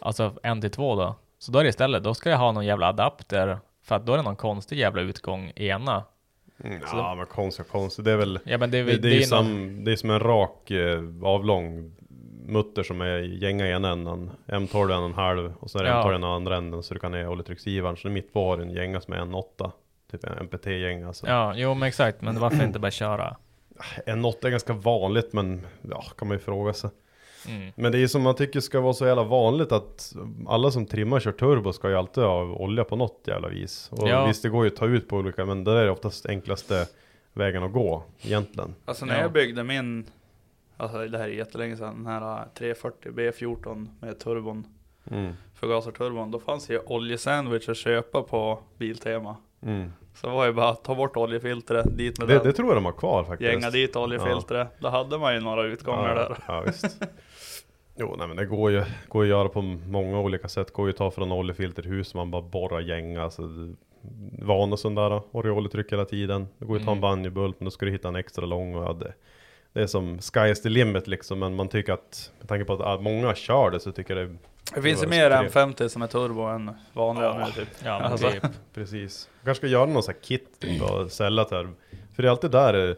[0.00, 2.66] alltså en till två då, så då är det istället, då ska jag ha någon
[2.66, 6.04] jävla adapter för att då är det någon konstig jävla utgång ena.
[6.64, 9.12] Mm, Så ja men konstigt konstigt, det är väl Ja men det, Det, det, är,
[9.12, 11.92] ju någon- som, det är som en rak eh, avlång
[12.46, 15.78] mutter som är gänga i ena änden M12 är en och en halv och så
[15.78, 16.02] är det Ja.
[16.02, 18.70] M12 i den andra änden så du kan ha oljetrycksgivaren så mitt på har en
[18.70, 19.72] gänga som är en 8
[20.10, 21.26] Typ en MPT-gänga alltså.
[21.26, 23.36] Ja, jo men exakt, men varför inte bara köra?
[24.06, 26.90] En 8 är ganska vanligt men ja, kan man ju fråga sig.
[27.48, 27.72] Mm.
[27.76, 30.14] Men det är som man tycker ska vara så jävla vanligt att
[30.48, 33.88] alla som trimmar kör turbo ska ju alltid ha olja på något jävla vis.
[33.92, 34.26] Och Ja.
[34.26, 36.86] visst det går ju att ta ut på olika men det är oftast enklaste
[37.32, 38.74] vägen att gå egentligen.
[38.84, 39.20] Alltså när Ja.
[39.20, 40.06] jag byggde min,
[40.76, 44.66] alltså det här är jättelänge sedan, den här 340 B14 med turbon,
[45.10, 45.32] Mm.
[45.54, 49.36] förgasarturbon, då fanns ju oljesandwich att köpa på Biltema.
[49.62, 49.92] Mm.
[50.20, 52.76] Så var det bara att ta bort oljefiltret, dit med Det, den, det tror jag
[52.76, 53.52] de har kvar faktiskt.
[53.52, 54.68] gänga dit oljefiltret.
[54.78, 56.36] Då hade man ju några utgångar ja, där.
[56.48, 57.02] Ja, visst.
[57.98, 60.70] Jo, nej men det går ju, går ju att göra på många olika sätt.
[60.72, 63.22] Går ju att ta från oljefilter i hus, man bara borrar gänga.
[63.22, 63.42] Alltså,
[64.42, 66.46] van och sån där, orioletryck hela tiden.
[66.58, 67.00] Det går ju att ta en Mm.
[67.10, 68.74] banjobult, men då ska du hitta en extra lång.
[68.74, 69.14] Och ja, det,
[69.76, 72.72] det är som sky is the limit liksom, men man tycker att, med tanke på
[72.72, 74.36] att ah, många kör det så tycker jag det
[74.74, 77.46] Det finns ju mer tre- M50 som är turbo än vanliga Ja.
[77.46, 77.68] nu typ.
[77.84, 78.30] Ja Alltså.
[78.30, 78.42] typ.
[78.74, 79.28] Precis.
[79.44, 81.68] Kanske ska göra någon sån här kit typ, och sälja till det.
[82.14, 82.96] För det är alltid där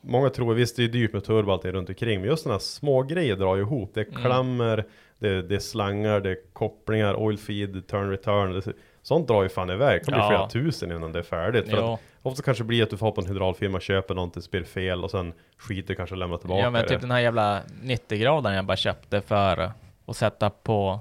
[0.00, 2.60] Många tror, visst det är dyrt med turbo allting runt omkring Men just sådana här
[2.60, 4.22] små grejer drar ju ihop Det är Mm.
[4.22, 4.84] klammer,
[5.18, 9.48] det det är slangar, det är kopplingar, oil feed, turn return det, Sånt drar ju
[9.48, 10.28] fan iväg, det kan bli Ja.
[10.48, 12.00] flera tusen innan det är färdigt för att.
[12.28, 14.60] Ofta kanske det blir att du får ha på en hydraulfirma, köper någonting, så blir
[14.60, 16.88] det fel och sen skiter kanske och lämnar tillbaka Ja men det.
[16.88, 19.72] typ den här jävla 90-gradaren jag bara köpte för
[20.06, 21.00] att sätta på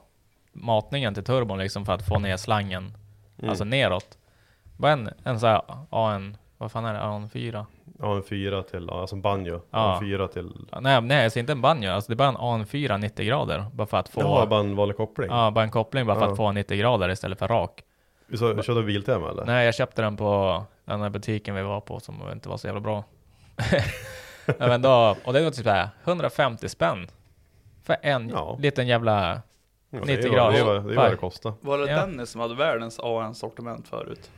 [0.53, 2.93] matningen till turbon liksom för att få ner slangen,
[3.39, 3.49] Mm.
[3.49, 4.17] alltså neråt.
[4.77, 7.65] Bara en, en sån här AN, vad fan är det, AN4?
[7.99, 9.93] Ja en fyra till, ja, alltså en banjo, Ja.
[9.93, 10.51] en fyra till
[10.81, 13.65] Nej, nej, alltså inte en banjo, alltså det är bara en AN4 90 grader.
[13.73, 16.25] Bara för att få, Ja, bara en vanlig koppling ja, bara en koppling bara för
[16.25, 16.31] Ja.
[16.31, 17.83] att få 90 grader istället för rak.
[18.39, 19.45] Sa- Körde du Biltema eller?
[19.45, 20.63] Nej, jag köpte den på
[20.93, 23.03] den här butiken vi var på som inte var så jävla bra.
[24.45, 27.07] ja, men då, och det var typ såhär 150 spänn.
[27.83, 28.57] För en Ja.
[28.61, 29.41] liten jävla...
[29.89, 30.57] Ja, 90 det är, grader.
[30.57, 32.05] Det vad- det vad det kostar Var det Ja.
[32.05, 34.31] Dennis som hade världens AN-sortiment förut?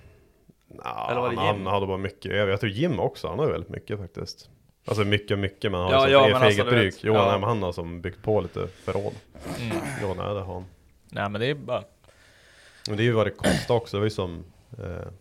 [0.84, 1.66] Ja, Eller var det han, Jim?
[1.66, 2.52] han hade bara mycket över.
[2.52, 4.50] Jag tror Jim också, han har väldigt mycket faktiskt.
[4.88, 6.96] Alltså mycket, mycket, men han Ja, har ja, ja, men för alltså, eget bruk.
[7.02, 7.26] Jo, ja.
[7.32, 9.14] nej, men han har som byggt på lite förråd.
[9.60, 9.78] Mm.
[10.02, 10.66] Jo, nej, det har han.
[11.10, 11.84] Nej men det är bara...
[12.88, 13.98] Men det är ju vad det kostar också.
[13.98, 14.46] Det var ju som,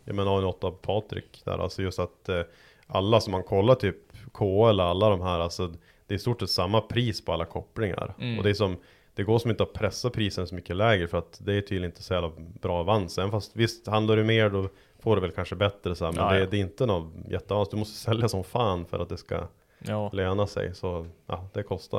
[0.05, 2.41] jag menar A8 Patrik där, alltså just att eh,
[2.87, 3.97] alla som man kollar typ
[4.33, 5.67] KL, alla de här, alltså
[6.07, 8.15] det är i stort sett samma pris på alla kopplingar.
[8.21, 8.39] Mm.
[8.39, 8.77] Och det är som,
[9.15, 11.85] det går som inte att pressa prisen så mycket lägre för att det är tydligen
[11.85, 13.19] inte så jävla bra avans.
[13.19, 14.69] Även fast visst, handlar du mer då
[15.01, 16.47] får du väl kanske bättre så här, men Ja, det, ja.
[16.51, 17.69] det är inte något jätteavans.
[17.69, 19.47] Du måste sälja som fan för att det ska
[19.79, 20.11] Ja.
[20.13, 20.75] löna sig.
[20.75, 21.99] Så ja, det kostar.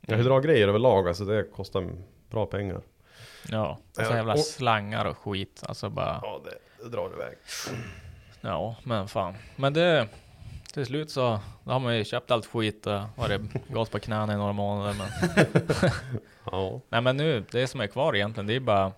[0.00, 0.20] Ja, Mm.
[0.20, 1.88] hydraulgrejer överlag, alltså det kostar
[2.30, 2.80] bra pengar.
[3.48, 3.78] Ja.
[3.98, 5.62] Och så jävla och- slangar och skit.
[5.68, 6.20] Alltså bara...
[6.22, 7.36] Ja, det, det drar iväg.
[8.40, 9.34] Ja, men fan.
[9.56, 10.08] Men det...
[10.72, 14.32] Till slut så då har man ju köpt allt skit och varit gått på knäna
[14.32, 14.94] i några månader.
[14.98, 15.90] Men,
[16.52, 16.80] Ja.
[16.88, 18.92] nej men nu, det som är kvar egentligen, det är bara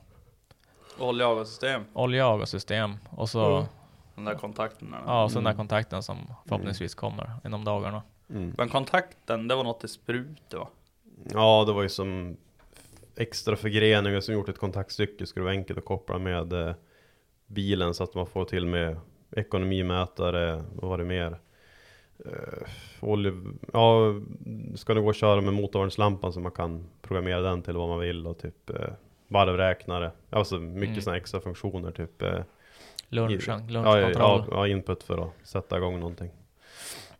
[0.98, 1.84] Oljeavgassystem.
[1.92, 2.96] olja och system.
[3.10, 3.66] Och så, Mm.
[4.14, 4.90] Den där kontakten.
[4.90, 5.00] där.
[5.06, 5.56] ja, och så den där Mm.
[5.58, 6.18] kontakten som
[6.48, 8.02] förhoppningsvis kommer inom dagarna.
[8.30, 8.54] Mm.
[8.58, 10.68] Men kontakten, det var något i sprut va?
[11.32, 12.36] Ja, det var ju som
[13.16, 15.26] extra förgreningar som gjort ett kontaktstycke.
[15.26, 16.74] Skulle vara enkelt att koppla med eh,
[17.46, 18.96] bilen så att man får till med
[19.36, 21.38] ekonomimätare, vad var det mer?
[22.26, 22.66] Uh,
[23.00, 23.32] olje,
[23.72, 24.14] ja,
[24.74, 28.00] ska det gå att köra med motorvagnslampan så man kan programmera den till vad man
[28.00, 28.88] vill och typ eh,
[29.28, 30.10] varvräknare.
[30.30, 31.00] Alltså mycket Mm.
[31.02, 32.22] sådana extra funktioner typ.
[32.22, 32.38] Eh,
[33.08, 34.44] Lunchen, ja, ja, lunchkontroll.
[34.50, 36.30] ja, ja, input för att sätta igång någonting.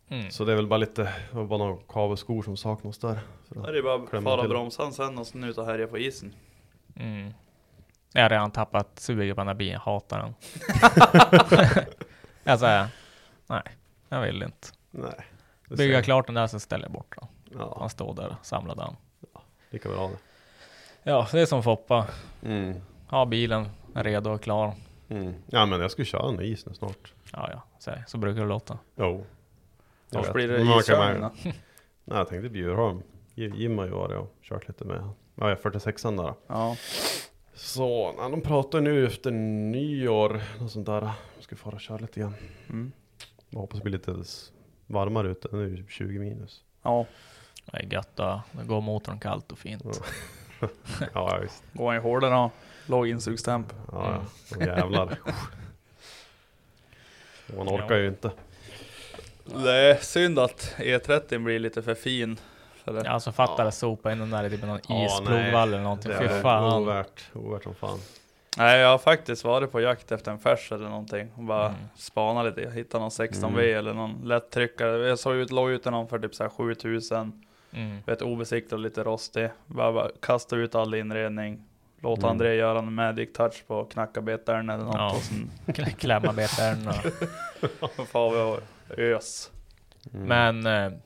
[0.09, 0.31] Mm.
[0.31, 3.19] Så det är väl bara lite, det bara några kaveskor som saknas där.
[3.47, 5.97] För att- är det bara att fara bromsan sen och sen ut och härja på
[5.97, 6.33] isen.
[6.95, 7.33] Mm.
[8.13, 10.33] Jag har redan tappat suget på den här bilen, jag hatar den.
[12.43, 12.87] jag säger,
[13.47, 13.61] nej,
[14.09, 14.67] jag vill inte.
[14.91, 15.25] Nej.
[15.69, 17.27] det Bygga klart den där så ställer jag bort den.
[17.59, 18.95] Ja, Han står där och samlar den.
[19.69, 20.17] lika bra det.
[21.03, 22.07] Ja, det är som Foppa.
[22.43, 22.81] Mm.
[23.09, 24.73] Ha bilen redo och klar.
[25.09, 25.33] Mm.
[25.47, 27.13] Ja men jag ska köra en is nu snart.
[27.33, 28.77] Ja, ja, så, så brukar det låta.
[28.95, 29.25] Jo.
[30.09, 30.33] Vet.
[30.33, 30.57] blir det
[31.21, 31.31] då?
[32.03, 33.01] Nej jag tänkte Bjurholm.
[33.35, 34.97] Ji- Jim har ju varit och kört lite med.
[35.35, 36.33] Ja, jag är 46an där.
[36.47, 36.75] Ja.
[37.53, 41.01] Så, nej, de pratar nu efter nyår, något sånt där.
[41.35, 42.35] Jag ska fara och köra lite igen.
[42.69, 42.91] Mm.
[43.49, 44.23] Jag hoppas det blir lite
[44.87, 46.63] varmare ute, nu är det 20 minus.
[46.83, 47.05] Ja,
[47.65, 49.83] Det är gött att då går motorn kallt och fint.
[49.85, 50.67] Ja.
[51.13, 51.63] Ja visst.
[51.73, 52.51] går han ju hårdare då.
[52.85, 53.73] Låg insugstemp.
[53.91, 54.65] Ja, ja.
[54.65, 55.17] Jävlar.
[57.57, 58.31] Man orkar ju inte.
[59.55, 62.39] Det är synd att E30 blir lite för fin.
[62.85, 63.01] För det.
[63.05, 65.77] Ja, alltså fattar det sopa in den där i typ någon Ja, isprovvall nej.
[65.77, 66.11] eller någonting.
[66.19, 66.81] Fy fan.
[66.81, 67.99] ovärt, ovärt som fan.
[68.57, 71.31] Nej, jag har faktiskt varit på jakt efter en färs eller någonting.
[71.35, 71.79] Och bara Mm.
[71.95, 72.69] spana lite.
[72.75, 73.77] Hitta någon 16V Mm.
[73.79, 75.07] eller någon lättryckare.
[75.07, 77.43] Jag såg ut, låg ut någon för typ så här 7000.
[77.73, 77.97] Mm.
[78.05, 79.49] Vet obesiktad och lite rostig.
[79.65, 81.63] Bara, bara kasta ut all inredning.
[82.01, 82.31] Låta Mm.
[82.31, 84.95] André göra en magic touch på knackarbetaren eller något.
[84.95, 85.11] Ja.
[85.15, 85.95] Och sen Kl-
[88.97, 89.51] Ös.
[90.13, 90.25] Mm.
[90.61, 90.99] Men eh,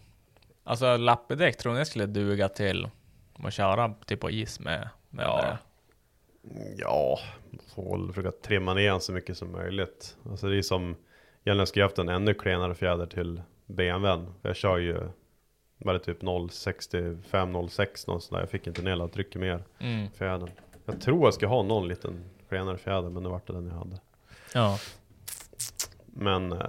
[0.64, 2.90] alltså lappedäck tror ni jag skulle duga till
[3.44, 4.90] att köra typ på is med?
[5.10, 5.42] med Ja.
[5.42, 5.58] det?
[6.78, 7.20] Ja,
[7.76, 10.18] får väl försöka trimma ner så mycket som möjligt.
[10.30, 10.96] Alltså det är som,
[11.44, 14.34] egentligen skulle jag haft en ännu klenare fjäder till BMWn.
[14.42, 15.00] Jag kör ju,
[15.78, 18.42] var det typ 0,65, 06 någon sån där.
[18.42, 20.12] Jag fick inte ner trycket mer Mm.
[20.12, 20.50] fjädern.
[20.86, 23.74] Jag tror jag ska ha någon liten klenare fjäder, men det vart det den jag
[23.74, 24.00] hade.
[24.54, 24.80] Ja.
[26.06, 26.68] Men eh,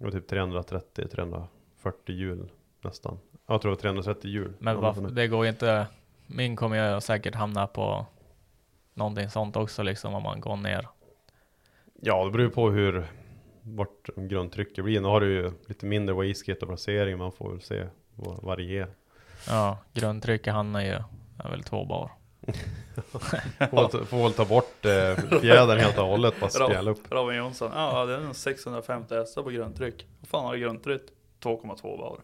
[0.00, 3.18] det var typ 330, 340 hjul nästan.
[3.46, 4.52] Jag tror det var 330 hjul.
[4.58, 5.86] Men varför, det går inte.
[6.26, 8.06] Min kommer jag säkert hamna på
[8.94, 10.88] någonting sånt också liksom om man går ner.
[12.00, 13.06] Ja, det beror ju på hur
[13.62, 15.00] vart grundtrycket blir.
[15.00, 17.18] Nu har du ju lite mindre wastegate och placering.
[17.18, 18.88] Man får väl se vad variera.
[19.48, 20.98] Ja, grundtrycket hamnar ju,
[21.38, 22.10] är väl två bar.
[23.70, 26.40] Får, väl- får väl ta bort eh, fjädern helt och hållet.
[26.40, 27.12] Bara spjälla upp.
[27.12, 27.70] Robin Jonsson.
[27.74, 30.06] Ja, det är nog 650 hästar på grundtryck.
[30.20, 31.02] Vad fan har grundtryck?
[31.42, 32.18] 2,2 bar.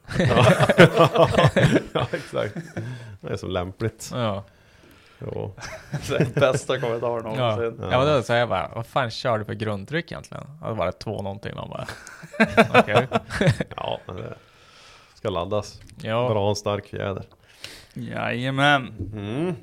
[1.93, 2.55] ja, exakt.
[3.20, 4.11] Det är så lämpligt.
[4.14, 4.45] Ja,
[5.18, 5.55] Jo.
[6.35, 7.57] Bästa kommentaren ja.
[7.57, 7.89] någonsin.
[7.91, 10.45] ja men då säger jag bara, vad fan kör du för grundtryck egentligen?
[10.62, 11.87] Ja, det var det två någonting, man bara,
[12.81, 13.07] okej.
[13.77, 14.35] Ja, men det
[15.14, 15.81] ska laddas.
[16.03, 17.24] Ja, Bra en stark fjäder.
[17.95, 18.95] Jajamän.
[19.12, 19.55] Mm.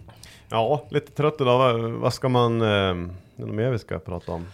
[0.50, 1.58] Ja, lite trött idag.
[1.58, 2.62] Vad, vad ska man...
[2.62, 2.94] Eh, är
[3.36, 4.46] det något mer vi ska prata om?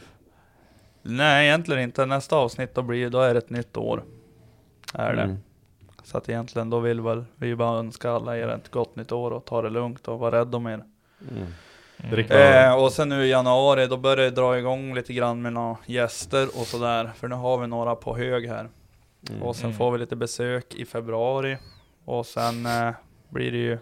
[1.02, 2.06] Nej, egentligen inte.
[2.06, 4.04] Nästa avsnitt då blir då är det ett nytt år.
[4.94, 5.22] Är det.
[5.22, 5.38] Mm.
[6.04, 9.32] Så att egentligen då vill väl vi bara önska alla er ett gott nytt år
[9.32, 10.84] och ta det lugnt och vara rädd om er.
[11.32, 11.46] Mm.
[12.04, 12.32] Mm.
[12.32, 15.78] Eh, och sen nu i januari då börjar det dra igång lite grann med några
[15.86, 17.12] gäster och sådär.
[17.16, 18.70] För nu har vi några på hög här.
[19.30, 19.44] Mm.
[19.44, 19.78] Och sen Mm.
[19.78, 21.58] får vi lite besök i februari.
[22.06, 22.92] Och sen eh,
[23.30, 23.78] blir det ju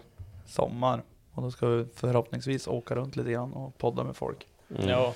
[0.46, 1.02] sommar.
[1.38, 4.46] Och då ska vi förhoppningsvis åka runt lite grann och podda med folk.
[4.76, 4.88] Mm.
[4.88, 5.06] ja.
[5.08, 5.14] Och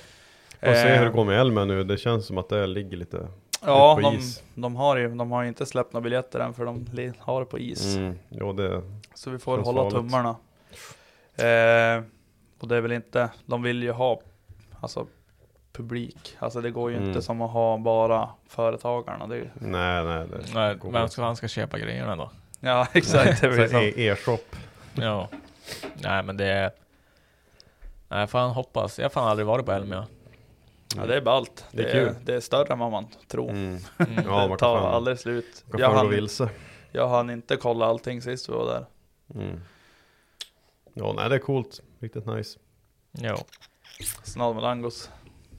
[0.61, 1.85] se Eh, hur det går med Elmen nu.
[1.85, 3.29] Det känns som att det ligger lite...
[3.65, 4.43] Ja, på de, is.
[4.55, 6.87] de, har ju, de har ju inte släppt några biljetter än för de
[7.19, 7.97] har det på is.
[7.97, 8.19] Mm.
[8.29, 8.83] Jo, det...
[9.15, 9.95] Så vi får hålla farligt.
[9.97, 10.37] tummarna.
[11.37, 12.05] Eh,
[12.61, 14.21] och det är väl inte, de vill ju ha
[14.81, 15.07] alltså,
[15.73, 16.37] publik.
[16.39, 17.09] Alltså det går ju Mm.
[17.09, 19.27] inte som att ha bara företagarna.
[19.27, 20.27] Det, är- Nej, nej.
[20.29, 21.09] Det Nej, inte.
[21.09, 22.31] ska han ska köpa grejerna då?
[22.61, 23.41] ja, exakt.
[23.41, 23.79] Det blir Så så.
[23.81, 24.39] e- E-shop.
[24.95, 25.29] Ja.
[25.95, 26.73] Nej men det.
[28.09, 28.99] Nej fan hoppas.
[28.99, 30.07] Jag har fan aldrig varit på Elmia.
[30.97, 31.65] Ja, det är ballt.
[31.73, 32.09] Det är det, kul.
[32.09, 33.51] är, det är större än vad man tror.
[33.51, 33.79] Mm.
[33.99, 34.15] Mm.
[34.25, 35.65] Ja, man det kan tar fan- aldrig slut.
[35.79, 36.49] Jag hann, vilse.
[36.93, 38.87] jag hann inte kolla allting sist vi var där.
[39.35, 39.61] Mm.
[40.95, 41.83] Ja, nej det är coolt.
[41.99, 42.59] Riktigt nice.
[43.13, 43.37] Jo.
[44.25, 45.11] Snarare med langos.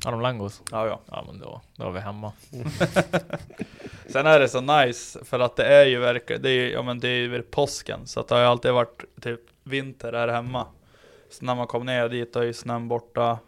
[0.05, 0.61] Har de langos?
[0.71, 0.99] Ja, ja.
[1.11, 2.31] Ja men då, då är vi hemma.
[4.09, 6.81] Sen är det så nice för att det är ju verkligen, det är ju, ja
[6.81, 10.27] men det är ju påsken så att det har ju alltid varit typ vinter här
[10.27, 10.67] hemma.
[11.29, 13.39] Så när man kom ner dit då är ju snön borta.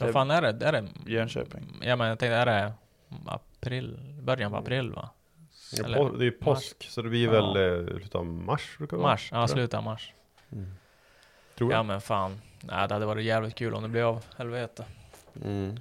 [0.00, 0.66] Vad fan är det?
[0.66, 0.88] Är det?
[1.06, 1.78] Jönköping.
[1.82, 2.72] Ja men jag tänkte, är det
[3.26, 3.98] april?
[4.22, 5.10] Början på april va?
[5.72, 7.52] Ja, Eller- på, det är ju påsk, så det blir Ja.
[7.52, 9.28] väl eh, slutet av mars brukar det vara, Mars?
[9.32, 10.12] Ja, slutet av mars.
[10.52, 10.74] Mm.
[11.58, 11.86] Tror Ja jag.
[11.86, 12.40] men fan.
[12.60, 14.24] Nej det hade varit jävligt kul om det blev av.
[14.36, 14.84] Helvete.
[15.44, 15.76] Mm.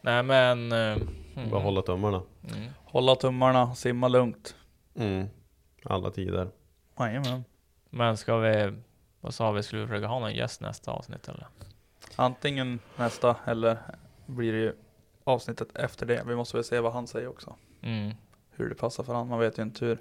[0.00, 0.72] Nej men...
[0.72, 0.78] eh,
[1.36, 1.50] mm.
[1.50, 2.22] Bara hålla tummarna.
[2.56, 2.68] Mm.
[2.84, 4.54] Hålla tummarna, simma lugnt.
[4.94, 5.26] Mm.
[5.84, 6.48] Alla tider.
[6.98, 7.44] Jajamän.
[7.96, 8.72] Men ska vi...
[9.20, 9.62] Vad sa vi?
[9.62, 11.46] Skulle vi försöka ha någon gäst nästa avsnitt eller?
[12.16, 13.78] antingen nästa eller
[14.26, 14.72] blir det ju
[15.24, 16.22] avsnittet efter det.
[16.26, 17.54] Vi måste väl se vad han säger också.
[17.82, 18.14] Mm.
[18.56, 19.28] Hur det passar för han.
[19.28, 19.98] Man vet ju inte hur.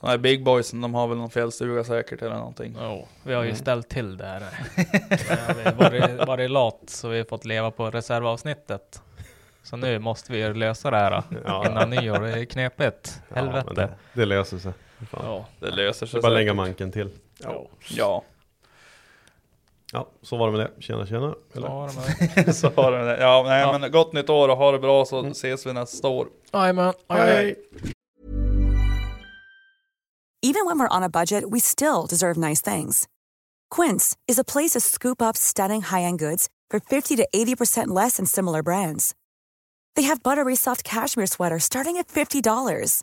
[0.00, 2.76] De här big boysen, de har väl någon fjällstuga säkert eller någonting.
[2.80, 3.58] Jo, vi har ju Mm.
[3.58, 4.40] ställt till det här.
[5.56, 9.02] Vi har varit, varit lat så vi har fått leva på reservavsnittet.
[9.62, 11.66] Så nu måste vi ju lösa det här Ja.
[11.70, 12.20] innan nyår.
[12.20, 13.22] Det är knepigt.
[13.28, 13.74] Ja, Helvete.
[13.74, 14.72] det, det löser sig.
[15.06, 15.26] Fan.
[15.26, 15.46] Ja.
[15.60, 17.10] Det löser Det sig är bara lägga manken till.
[17.38, 17.66] Ja.
[17.88, 18.24] Ja,
[19.92, 20.82] Ja, så var det med det.
[20.82, 21.34] Tjena tjena.
[21.54, 21.68] Eller?
[21.68, 21.90] Ja,
[22.36, 23.20] de är- så har det.
[23.20, 23.78] Ja, nej Ja.
[23.78, 25.30] men gott nytt år och ha det bra så Mm.
[25.30, 26.28] ses vi nästa år.
[26.52, 26.94] Jajamän.
[27.08, 27.56] Hej!
[30.42, 33.08] Even when we're on a budget, we still deserve nice things.
[33.74, 38.16] Quince is a place to scoop up stunning high-end goods for 50 to 80% less
[38.16, 39.12] than similar brands.
[39.96, 43.02] They have buttery soft cashmere sweaters starting at $50,